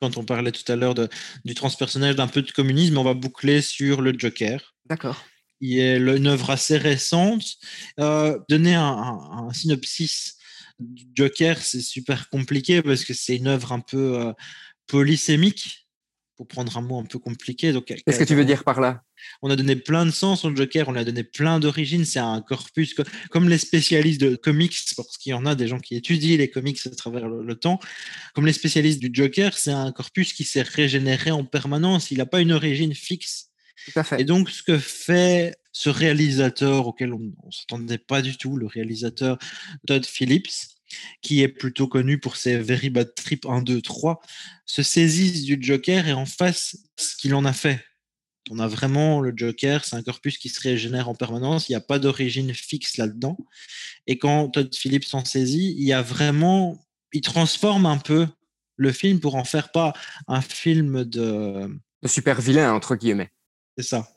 [0.00, 0.94] Quand on parlait tout à l'heure
[1.44, 4.74] du transpersonnage, d'un peu de communisme, on va boucler sur le Joker.
[4.86, 5.24] D'accord.
[5.60, 7.56] Il est une œuvre assez récente.
[7.98, 10.36] Euh, donner un, synopsis
[10.78, 14.32] du Joker, c'est super compliqué parce que c'est une œuvre un peu euh,
[14.86, 15.87] polysémique
[16.38, 17.74] pour prendre un mot un peu compliqué.
[17.84, 19.02] Qu'est-ce que tu veux dire par là?
[19.42, 22.04] On a donné plein de sens au Joker, on a donné plein d'origines.
[22.04, 22.94] C'est un corpus
[23.30, 26.48] comme les spécialistes de comics, parce qu'il y en a des gens qui étudient les
[26.48, 27.80] comics à travers le, temps.
[28.34, 32.12] Comme les spécialistes du Joker, c'est un corpus qui s'est régénéré en permanence.
[32.12, 33.50] Il n'a pas une origine fixe.
[33.86, 34.20] Tout à fait.
[34.20, 38.66] Et donc, ce que fait ce réalisateur auquel on ne s'attendait pas du tout, le
[38.66, 39.38] réalisateur
[39.88, 40.77] Todd Phillips,
[41.22, 44.20] qui est plutôt connu pour ses Very Bad Trip 1, 2, 3,
[44.66, 47.84] se saisissent du Joker et en face ce qu'il en a fait.
[48.50, 51.76] On a vraiment le Joker, c'est un corpus qui se régénère en permanence, il n'y
[51.76, 53.36] a pas d'origine fixe là-dedans.
[54.06, 56.82] Et quand Todd Phillips s'en saisit, il y a vraiment,
[57.12, 58.26] il transforme un peu
[58.76, 59.92] le film pour en faire pas
[60.28, 61.68] un film de...
[62.02, 63.30] De super vilain, entre guillemets.
[63.78, 64.08] C'est ça.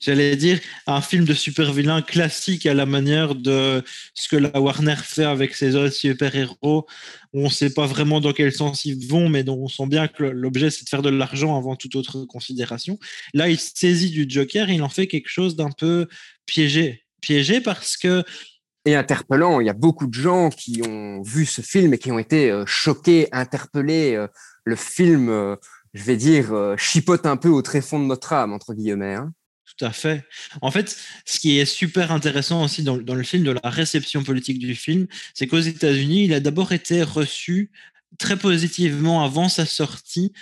[0.00, 3.84] J'allais dire un film de super-vilain classique à la manière de
[4.14, 6.86] ce que la Warner fait avec ses autres super-héros,
[7.34, 10.08] on ne sait pas vraiment dans quel sens ils vont, mais dont on sent bien
[10.08, 12.98] que l'objet c'est de faire de l'argent avant toute autre considération.
[13.34, 16.08] Là, il saisit du Joker, il en fait quelque chose d'un peu
[16.46, 17.04] piégé.
[17.20, 18.24] Piégé parce que
[18.86, 19.60] et interpellant.
[19.60, 22.50] Il y a beaucoup de gens qui ont vu ce film et qui ont été
[22.50, 24.14] euh, choqués, interpellés.
[24.14, 24.28] Euh,
[24.64, 25.56] le film euh,
[25.94, 29.14] je vais dire, euh, chipote un peu au tréfonds de notre âme, entre guillemets.
[29.14, 29.32] Hein.
[29.64, 30.24] Tout à fait.
[30.60, 34.22] En fait, ce qui est super intéressant aussi dans, dans le film, de la réception
[34.22, 37.70] politique du film, c'est qu'aux États-Unis, il a d'abord été reçu
[38.18, 40.32] très positivement avant sa sortie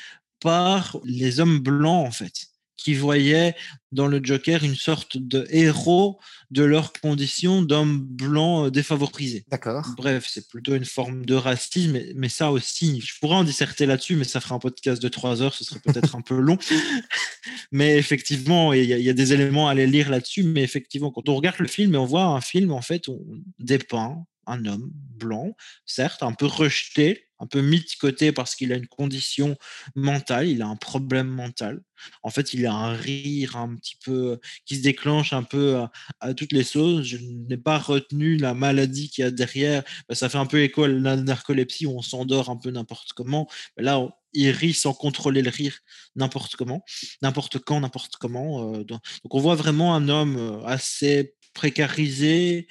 [0.40, 2.51] par les hommes blancs, en fait
[2.82, 3.54] qui voyaient
[3.92, 6.18] dans le Joker une sorte de héros
[6.50, 9.44] de leurs conditions d'hommes blancs euh, défavorisés.
[9.48, 9.86] D'accord.
[9.96, 14.16] Bref, c'est plutôt une forme de racisme, mais ça aussi, je pourrais en disserter là-dessus,
[14.16, 16.58] mais ça ferait un podcast de trois heures, ce serait peut-être un peu long.
[17.72, 21.34] mais effectivement, il y, a des éléments à aller lire là-dessus, mais effectivement, quand on
[21.34, 23.20] regarde le film et on voit un film, en fait, on
[23.58, 25.54] dépeint un homme blanc,
[25.86, 29.56] certes, un peu rejeté, un peu mis de côté parce qu'il a une condition
[29.96, 31.82] mentale, il a un problème mental.
[32.22, 35.82] En fait, il a un rire un petit peu qui se déclenche un peu
[36.20, 37.04] à, toutes les sauces.
[37.04, 39.82] Je n'ai pas retenu la maladie qu'il y a derrière.
[40.08, 43.12] Bah, ça fait un peu écho à la narcolepsie où on s'endort un peu n'importe
[43.12, 43.48] comment.
[43.76, 45.78] là, il rit sans contrôler le rire
[46.16, 46.82] n'importe comment,
[47.20, 48.72] n'importe quand, n'importe comment.
[48.72, 52.66] Euh, donc, on voit vraiment un homme euh, assez précarisé.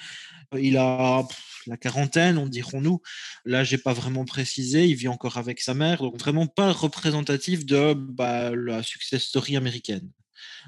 [0.58, 1.26] Il a
[1.66, 3.00] la quarantaine, on dirons-nous.
[3.44, 4.86] Là, j'ai pas vraiment précisé.
[4.86, 9.56] Il vit encore avec sa mère, donc vraiment pas représentatif de bah, la success story
[9.56, 10.10] américaine.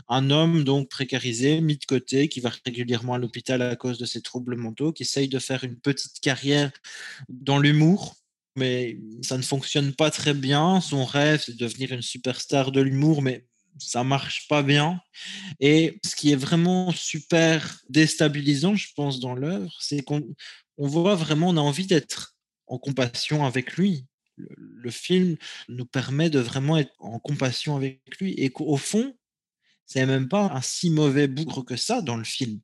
[0.09, 4.07] Un homme donc précarisé, mis de côté, qui va régulièrement à l'hôpital à cause de
[4.07, 6.71] ses troubles mentaux, qui essaye de faire une petite carrière
[7.29, 8.17] dans l'humour,
[8.57, 10.81] mais ça ne fonctionne pas très bien.
[10.81, 13.47] Son rêve, c'est de devenir une superstar de l'humour, mais
[13.79, 15.01] ça marche pas bien.
[15.61, 20.23] Et ce qui est vraiment super déstabilisant, je pense, dans l'œuvre, c'est qu'on
[20.79, 22.35] on voit vraiment, on a envie d'être
[22.67, 24.07] en compassion avec lui.
[24.37, 25.37] Le, film
[25.69, 29.15] nous permet de vraiment être en compassion avec lui et qu'au fond,
[29.87, 32.61] c'est même pas un si mauvais bougre que ça dans le film.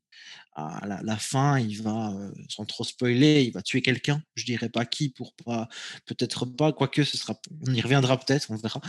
[0.54, 4.20] À la, fin, il va, euh, sans trop spoiler, il va tuer quelqu'un.
[4.34, 5.68] Je dirais pas qui pour pas,
[6.06, 8.80] peut-être pas, quoique ce sera, on y reviendra peut-être, on verra.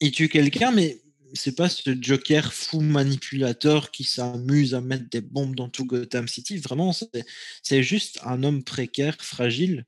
[0.00, 1.02] Il tue quelqu'un, mais
[1.34, 6.28] c'est pas ce Joker fou manipulateur qui s'amuse à mettre des bombes dans tout Gotham
[6.28, 6.58] City.
[6.58, 6.92] Vraiment,
[7.62, 9.84] c'est juste un homme précaire, fragile,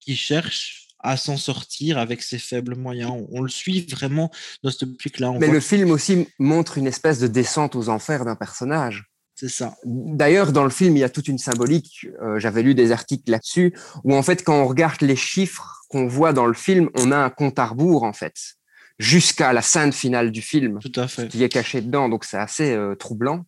[0.00, 3.12] qui cherche à s'en sortir avec ses faibles moyens.
[3.30, 4.30] On, le suit vraiment
[4.62, 5.32] dans ce optique-là.
[5.38, 9.04] Mais le film aussi montre une espèce de descente aux enfers d'un personnage.
[9.36, 9.76] C'est ça.
[9.84, 12.08] D'ailleurs, dans le film, il y a toute une symbolique.
[12.20, 13.72] Euh, j'avais lu des articles là-dessus
[14.02, 17.16] où, en fait, quand on regarde les chiffres qu'on voit dans le film, on a
[17.16, 18.57] un compte à rebours, en fait
[18.98, 21.28] jusqu'à la scène finale du film Tout à fait.
[21.28, 22.08] qui est caché dedans.
[22.08, 23.46] Donc c'est assez euh, troublant.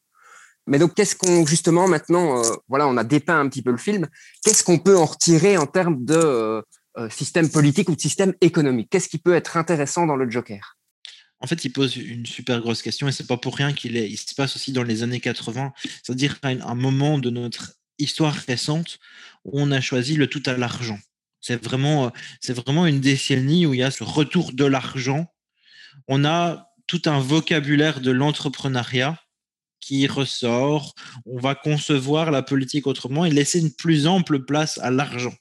[0.67, 3.77] Mais donc qu'est-ce qu'on justement maintenant, euh, voilà, on a dépeint un petit peu le
[3.77, 4.07] film.
[4.45, 6.15] Qu'est-ce qu'on peut en retirer en termes de
[6.97, 8.89] euh, système politique ou de système économique?
[8.91, 10.77] Qu'est-ce qui peut être intéressant dans le Joker?
[11.43, 14.09] En fait, il pose une super grosse question et c'est pas pour rien qu'il est.
[14.09, 15.73] Il se passe aussi dans les années 80,
[16.03, 18.99] c'est-à-dire un moment de notre histoire récente
[19.45, 20.99] où on a choisi le tout à l'argent.
[21.41, 25.27] C'est vraiment, c'est vraiment une décennie où il y a ce retour de l'argent
[26.09, 29.17] on a tout un vocabulaire de l'entrepreneuriat
[29.81, 30.95] qui ressort.
[31.25, 35.35] On va concevoir la politique autrement et laisser une plus ample place à l'argent.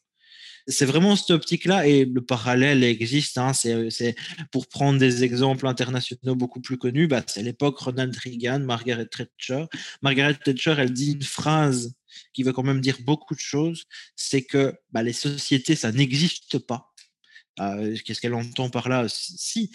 [0.68, 3.40] C'est vraiment cette optique-là et le parallèle existe.
[3.40, 3.54] Hein.
[3.54, 4.16] c'est
[4.52, 7.08] pour prendre des exemples internationaux beaucoup plus connus.
[7.08, 9.66] Bah, c'est l'époque Ronald Reagan, Margaret Thatcher.
[10.04, 11.96] Margaret Thatcher, elle dit une phrase
[12.34, 13.86] qui veut quand même dire beaucoup de choses.
[14.16, 16.94] C'est que bah, les sociétés, ça n'existe pas.
[17.60, 19.08] Euh, qu'est-ce qu'elle entend par là?
[19.10, 19.72] Si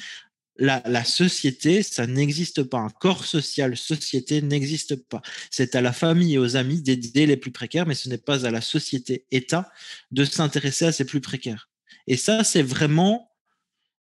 [0.56, 2.78] la, société, ça n'existe pas.
[2.78, 5.22] Un corps social, société n'existe pas.
[5.50, 8.46] C'est à la famille et aux amis d'aider les plus précaires, mais ce n'est pas
[8.46, 9.70] à la société, État,
[10.10, 11.68] de s'intéresser à ces plus précaires.
[12.06, 13.30] Et ça, c'est vraiment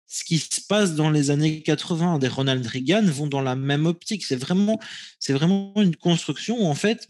[0.06, 2.18] ce qui se passe dans les années 80.
[2.18, 4.24] Des Ronald Reagan vont dans la même optique.
[4.24, 4.78] C'est vraiment,
[5.18, 7.08] c'est vraiment une construction où, en fait,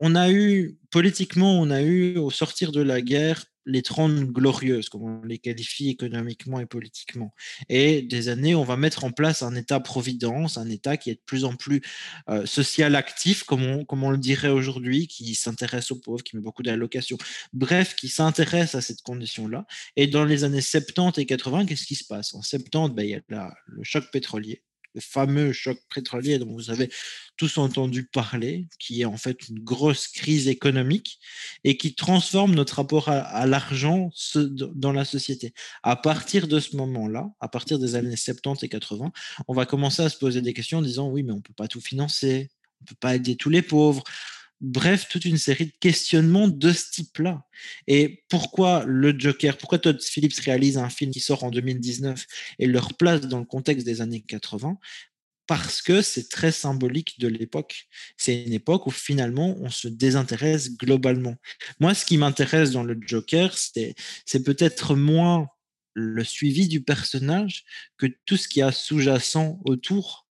[0.00, 4.88] on a eu, politiquement, on a eu, au sortir de la guerre, les 30 glorieuses,
[4.88, 7.32] comme on les qualifie économiquement et politiquement.
[7.68, 11.22] Et des années, on va mettre en place un État-providence, un État qui est de
[11.24, 11.82] plus en plus
[12.28, 16.36] euh, social actif, comme on, comme on le dirait aujourd'hui, qui s'intéresse aux pauvres, qui
[16.36, 17.18] met beaucoup d'allocations.
[17.52, 19.66] Bref, qui s'intéresse à cette condition-là.
[19.96, 22.34] Et dans les années 70 et 80, qu'est-ce qui se passe?
[22.34, 24.62] En 70, ben, il y a le choc pétrolier
[24.94, 26.90] le fameux choc pétrolier dont vous avez
[27.36, 31.20] tous entendu parler, qui est en fait une grosse crise économique
[31.64, 35.52] et qui transforme notre rapport à, l'argent dans la société.
[35.82, 39.12] À partir de ce moment-là, à partir des années 70 et 80,
[39.46, 41.54] on va commencer à se poser des questions en disant oui, mais on ne peut
[41.54, 44.02] pas tout financer, on ne peut pas aider tous les pauvres,
[44.60, 47.46] Bref, toute une série de questionnements de ce type-là.
[47.86, 52.26] Et pourquoi le Joker, pourquoi Todd Phillips réalise un film qui sort en 2019
[52.58, 54.78] et le replace dans le contexte des années 80
[55.48, 57.88] parce que c'est très symbolique de l'époque.
[58.18, 61.36] C'est une époque où finalement on se désintéresse globalement.
[61.80, 65.48] Moi, ce qui m'intéresse dans le Joker, c'est peut-être moins
[65.94, 67.64] le suivi du personnage
[67.96, 70.28] que tout ce qui a sous-jacent autour.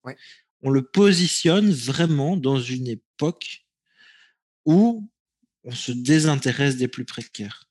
[0.62, 3.64] On le positionne vraiment dans une époque
[4.65, 5.09] où
[5.65, 7.69] on se désintéresse des plus précaires.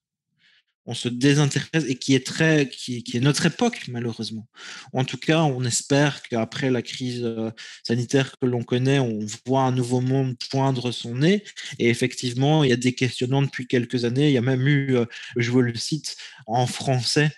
[0.85, 4.47] On se désintéresse et qui est très, qui, est notre époque malheureusement.
[4.91, 7.51] En tout cas, on espère qu'après la crise euh,
[7.83, 11.45] sanitaire que l'on connaît, on voit un nouveau monde poindre son nez.
[11.79, 14.27] Et effectivement, il y a des questionnements depuis quelques années.
[14.27, 15.05] Il y a même eu, euh,
[15.37, 16.17] je vous le cite
[16.47, 17.31] en français,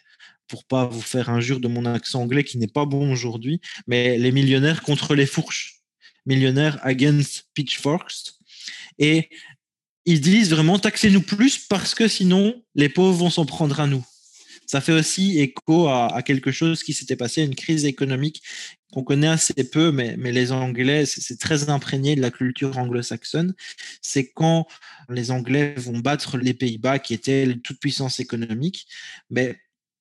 [0.48, 4.18] pour pas vous faire injure de mon accent anglais qui n'est pas bon aujourd'hui, mais
[4.18, 5.82] les millionnaires contre les fourches.
[6.26, 8.34] Millionnaires against pitchforks.
[9.00, 9.30] Et
[10.06, 14.06] ils disent vraiment taxez-nous plus parce que sinon les pauvres vont s'en prendre à nous.
[14.66, 18.42] Ça fait aussi écho à, quelque chose qui s'était passé, une crise économique
[18.92, 23.54] qu'on connaît assez peu, mais, les Anglais, c'est très imprégné de la culture anglo-saxonne.
[24.02, 24.68] C'est quand
[25.10, 28.88] les Anglais vont battre les Pays-Bas, qui étaient toute puissance économique,
[29.30, 29.56] mais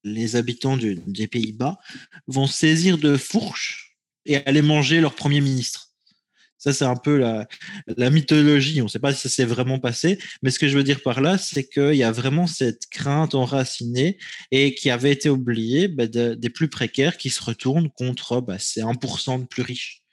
[0.05, 1.78] les habitants des Pays-Bas
[2.26, 5.93] vont saisir de fourches et aller manger leur premier ministre.
[6.64, 8.80] Ça, c'est un peu la, mythologie.
[8.80, 11.02] On ne sait pas si ça s'est vraiment passé, mais ce que je veux dire
[11.02, 14.16] par là, c'est qu'il y a vraiment cette crainte enracinée
[14.50, 18.80] et qui avait été oubliée bah, des plus précaires qui se retournent contre bah, ces
[18.80, 20.03] 1% de plus riches.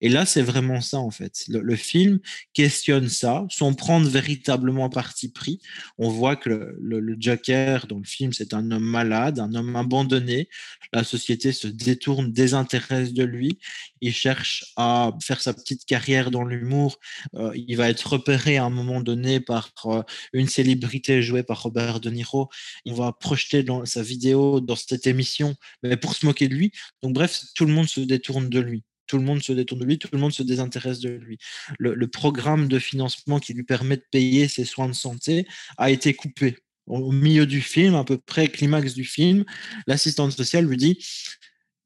[0.00, 1.44] Et là, c'est vraiment ça, en fait.
[1.48, 2.18] Le, film
[2.52, 5.60] questionne ça, sans prendre véritablement parti pris.
[5.98, 6.48] On voit que
[6.80, 10.48] le, Joker, dans le film, c'est un homme malade, un homme abandonné.
[10.92, 13.58] La société se détourne, désintéresse de lui.
[14.00, 16.98] Il cherche à faire sa petite carrière dans l'humour.
[17.34, 21.62] Euh, il va être repéré à un moment donné par euh, une célébrité jouée par
[21.62, 22.48] Robert De Niro.
[22.84, 26.72] Il va projeter dans sa vidéo dans cette émission, mais pour se moquer de lui.
[27.02, 29.86] Donc, bref, tout le monde se détourne de lui tout le monde se détourne de
[29.86, 31.38] lui, tout le monde se désintéresse de lui.
[31.78, 35.46] Le, programme de financement qui lui permet de payer ses soins de santé
[35.76, 36.56] a été coupé.
[36.86, 39.44] Au, milieu du film, à peu près climax du film,
[39.86, 41.04] l'assistante sociale lui dit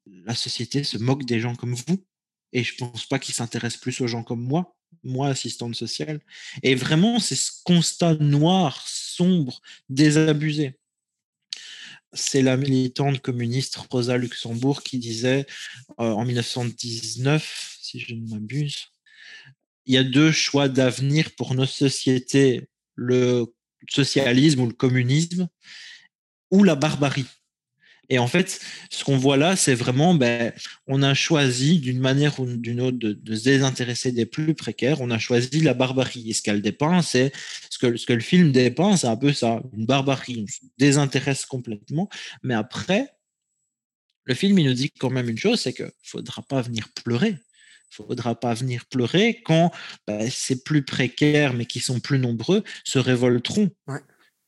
[0.05, 2.05] La société se moque des gens comme vous,
[2.53, 6.19] et je pense pas qu'il s'intéresse plus aux gens comme moi, moi, assistante sociale.
[6.63, 10.77] Et vraiment, c'est ce constat noir, sombre, désabusé
[12.13, 15.45] c'est la militante communiste Rosa Luxembourg qui disait
[15.99, 18.87] euh, en 1919, si je ne m'abuse,
[19.85, 23.45] il y a deux choix d'avenir pour nos sociétés, le
[23.89, 25.47] socialisme ou le communisme,
[26.51, 27.25] ou la barbarie.
[28.11, 28.59] Et en fait,
[28.89, 30.51] ce qu'on voit là, c'est vraiment, ben,
[30.85, 34.99] on a choisi d'une manière ou d'une autre de, se désintéresser des plus précaires.
[34.99, 36.29] On a choisi la barbarie.
[36.29, 37.31] Et ce qu'elle dépeint, c'est
[37.69, 40.43] ce que, le film dépeint, c'est un peu ça, une barbarie.
[40.43, 42.09] On se désintéresse complètement.
[42.43, 43.07] Mais après,
[44.25, 46.89] le film, il nous dit quand même une chose, c'est qu'il ne faudra pas venir
[47.05, 47.29] pleurer.
[47.29, 49.71] Il ne faudra pas venir pleurer quand
[50.05, 53.69] ben, ces plus précaires, mais qui sont plus nombreux, se révolteront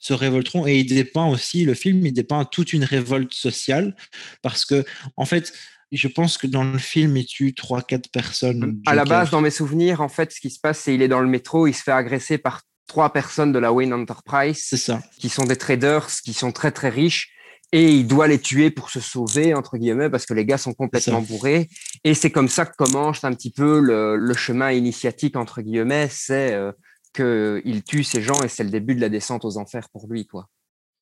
[0.03, 0.67] se révolteront.
[0.67, 3.95] Et il dépeint aussi, le film, il dépeint toute une révolte sociale
[4.41, 4.83] parce que,
[5.15, 5.53] en fait,
[5.93, 8.81] je pense que dans le film, il tue trois, quatre personnes.
[8.85, 11.07] À la base, dans mes souvenirs, en fait, ce qui se passe, c'est qu'il est
[11.07, 14.59] dans le métro, il se fait agresser par trois personnes de la Wayne Enterprise.
[14.61, 15.01] C'est ça.
[15.19, 17.29] Qui sont des traders, qui sont très, très riches.
[17.71, 20.73] Et il doit les tuer pour se sauver, entre guillemets, parce que les gars sont
[20.73, 21.69] complètement bourrés.
[22.03, 26.07] Et c'est comme ça que commence un petit peu le, chemin initiatique, entre guillemets.
[26.11, 26.71] C'est euh,
[27.13, 30.25] qu'il tue ces gens et c'est le début de la descente aux enfers pour lui,
[30.25, 30.47] quoi.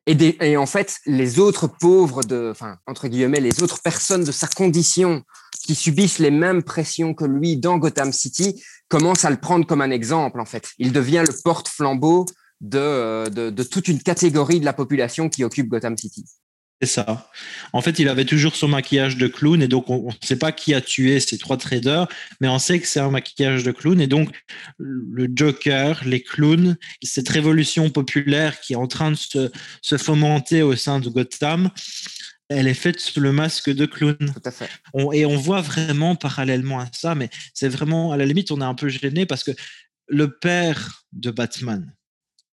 [0.07, 4.31] Et, et en fait, les autres pauvres de, enfin, entre guillemets, les autres personnes de
[4.31, 5.23] sa condition
[5.63, 9.81] qui subissent les mêmes pressions que lui dans Gotham City commencent à le prendre comme
[9.81, 10.71] un exemple, en fait.
[10.79, 12.25] Il devient le porte-flambeau
[12.61, 16.25] de, de, de toute une catégorie de la population qui occupe Gotham City.
[16.81, 17.29] C'est ça.
[17.73, 20.51] En fait, il avait toujours son maquillage de clown et donc on ne sait pas
[20.51, 22.07] qui a tué ces trois traders,
[22.39, 24.43] mais on sait que c'est un maquillage de clown et donc
[24.79, 29.51] le Joker, les clowns, cette révolution populaire qui est en train de se,
[29.83, 31.69] se fomenter au sein de Gotham,
[32.49, 34.17] elle est faite sous le masque de clown.
[34.17, 34.69] Tout à fait.
[35.13, 38.65] et on voit vraiment parallèlement à ça, mais c'est vraiment à la limite, on est
[38.65, 39.51] un peu gêné parce que
[40.07, 41.93] le père de Batman,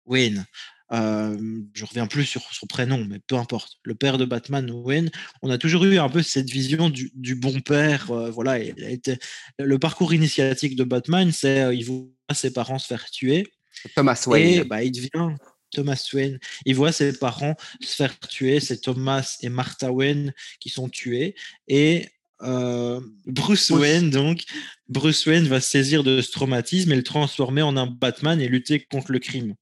[0.06, 0.46] Wayne,
[0.92, 3.78] euh, je reviens plus sur son prénom, mais peu importe.
[3.84, 5.10] Le père de Batman, Wayne,
[5.42, 8.12] on a toujours eu un peu cette vision du, bon père.
[8.12, 9.18] Euh, voilà, il a été,
[9.60, 13.48] le parcours initiatique de Batman, c'est euh, il voit ses parents se faire tuer.
[13.96, 14.62] Thomas Wayne.
[14.62, 15.36] Et bah, il devient
[15.72, 16.40] Thomas Wayne.
[16.66, 18.60] Il voit ses parents se faire tuer.
[18.60, 21.36] C'est Thomas et Martha Wayne qui sont tués.
[21.68, 22.08] Et
[23.26, 24.44] Bruce Wayne, donc,
[24.88, 28.80] Bruce Wayne va saisir de ce traumatisme et le transformer en un Batman et lutter
[28.80, 29.56] contre le crime.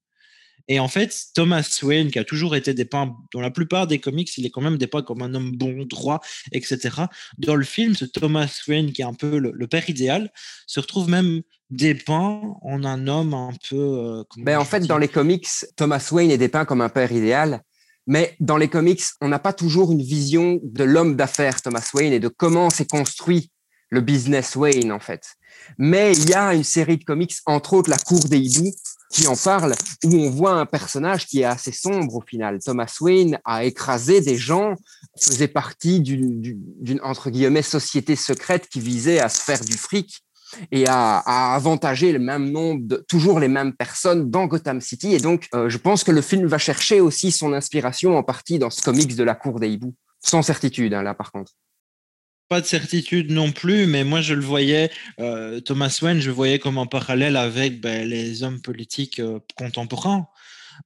[0.67, 4.37] Et en fait, Thomas Wayne, qui a toujours été dépeint, dans la plupart des comics,
[4.37, 6.89] il est quand même dépeint comme un homme bon, droit, etc.
[7.37, 10.31] Dans le film, ce Thomas Wayne, qui est un peu le, père idéal,
[10.67, 13.75] se retrouve même dépeint en un homme un peu.
[13.75, 17.61] Euh, ben, en fait, dans les comics, Thomas Wayne est dépeint comme un père idéal.
[18.05, 22.11] Mais dans les comics, on n'a pas toujours une vision de l'homme d'affaires Thomas Wayne
[22.11, 23.49] et de comment s'est construit
[23.89, 25.35] le business Wayne en fait.
[25.77, 28.73] Mais il y a une série de comics, entre autres La Cour des hiboux,
[29.13, 32.59] qui en parle, où on voit un personnage qui est assez sombre au final.
[32.59, 34.73] Thomas Wayne a écrasé des gens,
[35.21, 40.23] faisait partie d'une, entre guillemets, société secrète qui visait à se faire du fric
[40.71, 41.19] et à,
[41.53, 45.13] avantager le même nombre de, toujours les mêmes personnes dans Gotham City.
[45.13, 48.57] Et donc, euh, je pense que le film va chercher aussi son inspiration en partie
[48.57, 49.93] dans ce comics de la cour des hiboux.
[50.21, 51.51] Sans certitude, hein, là, par contre
[52.53, 56.35] pas de certitude non plus, mais moi je le voyais, euh, Thomas Wayne, je le
[56.35, 60.27] voyais comme en parallèle avec ben, les hommes politiques euh, contemporains.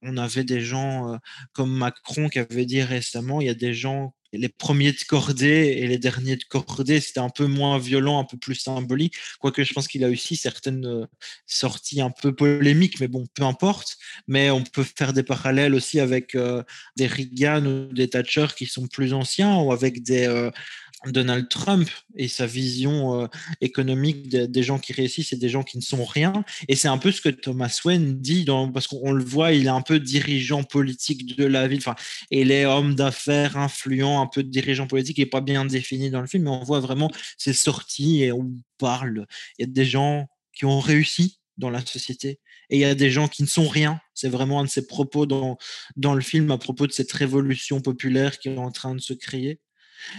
[0.00, 1.16] On avait des gens euh,
[1.52, 5.76] comme Macron qui avait dit récemment, il y a des gens les premiers de cordée
[5.78, 9.14] et les derniers de cordée, c'était un peu moins violent, un peu plus symbolique.
[9.38, 11.06] Quoique je pense qu'il a aussi certaines
[11.46, 13.96] sorties un peu polémiques, mais bon, peu importe.
[14.26, 16.36] Mais on peut faire des parallèles aussi avec
[16.96, 20.50] des Reagan ou des Thatcher qui sont plus anciens ou avec des,
[21.06, 23.26] Donald Trump et sa vision euh,
[23.60, 26.44] économique des gens qui réussissent et des gens qui ne sont rien.
[26.66, 28.44] Et c'est un peu ce que Thomas Wayne dit,
[28.74, 31.78] parce qu'on le voit, il est un peu dirigeant politique de la ville.
[31.78, 31.94] Enfin,
[32.30, 36.20] et les hommes d'affaires influents, un peu dirigeant politique, il n'est pas bien défini dans
[36.20, 39.26] le film, mais on voit vraiment ses sorties et on parle.
[39.58, 42.40] Il y a des gens qui ont réussi dans la société
[42.70, 44.00] et il y a des gens qui ne sont rien.
[44.14, 45.58] C'est vraiment un de ses propos dans,
[45.96, 49.12] dans le film à propos de cette révolution populaire qui est en train de se
[49.12, 49.60] créer.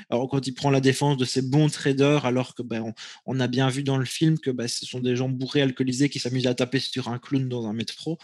[0.10, 2.94] Alors, quand il prend la défense de ces bons traders, alors que ben,
[3.26, 6.10] on, a bien vu dans le film que ben, ce sont des gens bourrés, alcoolisés
[6.10, 8.18] qui s'amusent à taper sur un clown dans un métro.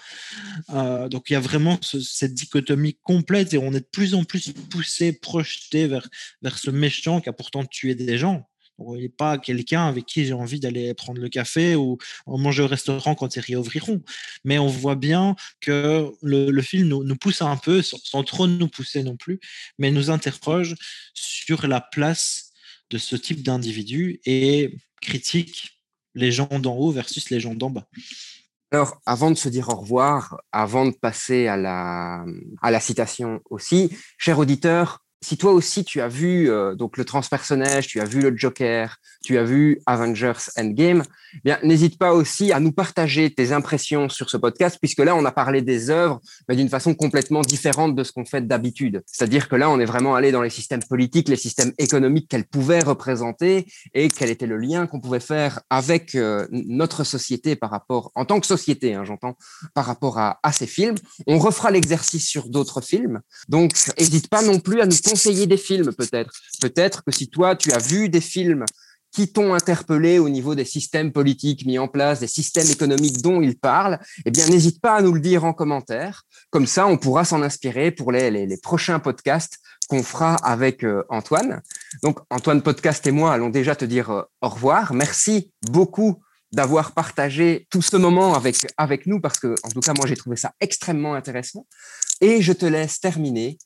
[0.71, 4.23] Euh, donc, il y a vraiment cette dichotomie complète et on est de plus en
[4.23, 6.07] plus poussé, projeté vers,
[6.41, 8.47] vers ce méchant qui a pourtant tué des gens
[8.79, 11.97] il n'est pas quelqu'un avec qui j'ai envie d'aller prendre le café ou
[12.27, 14.01] manger au restaurant quand ils réouvriront.
[14.43, 19.03] Mais on voit bien que le, film nous, pousse un peu, sans, trop nous pousser
[19.03, 19.39] non plus,
[19.77, 20.75] mais nous interroge
[21.13, 22.51] sur la place
[22.89, 25.79] de ce type d'individu et critique
[26.13, 27.87] les gens d'en haut versus les gens d'en bas.
[28.71, 32.25] Alors, avant de se dire au revoir, avant de passer à la,
[32.61, 37.05] à la citation aussi, cher auditeur, si toi aussi tu as vu euh, donc le
[37.05, 41.03] transpersonnage, tu as vu le Joker, tu as vu Avengers Endgame,
[41.35, 45.15] eh bien n'hésite pas aussi à nous partager tes impressions sur ce podcast, puisque là
[45.15, 49.01] on a parlé des œuvres, mais d'une façon complètement différente de ce qu'on fait d'habitude.
[49.07, 52.45] C'est-à-dire que là on est vraiment allé dans les systèmes politiques, les systèmes économiques qu'elles
[52.45, 57.71] pouvaient représenter et quel était le lien qu'on pouvait faire avec euh, notre société par
[57.71, 59.35] rapport, en tant que société, hein, j'entends,
[59.73, 60.95] par rapport à, à ces films.
[61.25, 65.57] On refera l'exercice sur d'autres films, donc n'hésite pas non plus à nous conseiller des
[65.57, 66.31] films peut-être.
[66.61, 68.65] Peut-être que si toi, tu as vu des films
[69.15, 73.41] qui t'ont interpellé au niveau des systèmes politiques mis en place, des systèmes économiques dont
[73.41, 76.23] ils parlent, eh bien, n'hésite pas à nous le dire en commentaire.
[76.49, 81.61] Comme ça, on pourra s'en inspirer pour les, prochains podcasts qu'on fera avec euh, Antoine.
[82.03, 84.93] Donc, Antoine Podcast et moi allons déjà te dire euh, au revoir.
[84.93, 89.93] Merci beaucoup d'avoir partagé tout ce moment avec, avec nous parce que, en tout cas,
[89.95, 91.65] moi, j'ai trouvé ça extrêmement intéressant.
[92.19, 93.57] Et je te laisse terminer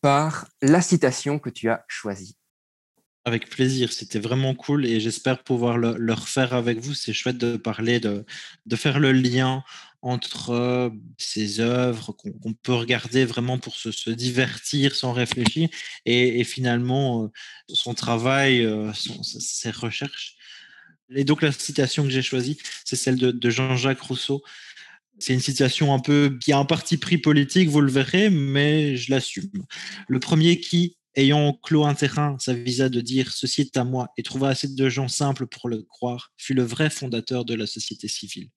[0.00, 2.36] par la citation que tu as choisie.
[3.24, 6.94] Avec plaisir, c'était vraiment cool et j'espère pouvoir le, refaire avec vous.
[6.94, 8.24] C'est chouette de parler, de,
[8.64, 9.64] de faire le lien
[10.00, 15.68] entre euh, ces œuvres qu'on peut regarder vraiment pour se, divertir sans réfléchir
[16.06, 17.28] et, finalement euh,
[17.68, 20.36] son travail, euh, ses recherches.
[21.10, 24.42] Et donc la citation que j'ai choisie, c'est celle de Jean-Jacques Rousseau
[25.18, 28.96] c'est une situation un peu qui a un parti pris politique, vous le verrez, mais
[28.96, 29.64] je l'assume.
[30.06, 34.22] Le premier qui, ayant clos un terrain, s'avisa de dire ceci est à moi et
[34.22, 38.08] trouva assez de gens simples pour le croire, fut le vrai fondateur de la société
[38.08, 38.50] civile.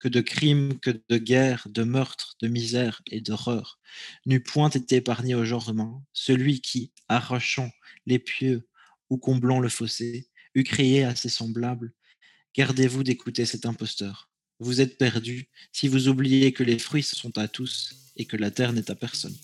[0.00, 3.78] Que de crimes, que de guerres, de meurtres, de misère et d'horreur
[4.26, 7.70] n'eût point été épargné au genre humain, celui qui, arrachant
[8.06, 8.68] les pieux
[9.08, 11.92] ou comblant le fossé, eût crié à ses semblables
[12.56, 14.30] Gardez-vous d'écouter cet imposteur
[14.60, 18.50] vous êtes perdu si vous oubliez que les fruits sont à tous et que la
[18.50, 19.34] terre n'est à personne.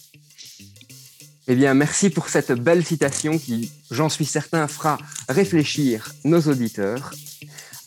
[1.49, 4.99] Eh bien, merci pour cette belle citation qui, j'en suis certain, fera
[5.29, 7.13] réfléchir nos auditeurs.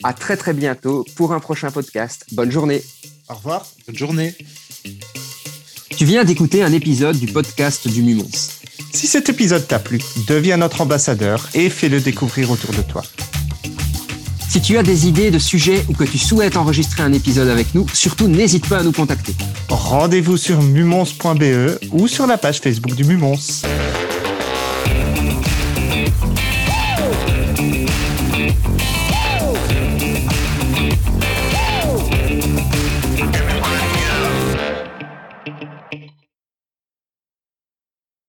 [0.03, 2.25] À très très bientôt pour un prochain podcast.
[2.33, 2.83] Bonne journée.
[3.29, 3.65] Au revoir.
[3.87, 4.35] Bonne journée.
[5.95, 8.29] Tu viens d'écouter un épisode du podcast du Mumons.
[8.93, 13.03] Si cet épisode t'a plu, deviens notre ambassadeur et fais-le découvrir autour de toi.
[14.53, 17.73] Si tu as des idées de sujets ou que tu souhaites enregistrer un épisode avec
[17.73, 19.33] nous, surtout n'hésite pas à nous contacter.
[19.67, 23.63] Rendez-vous sur mumons.be ou sur la page Facebook du Mumons.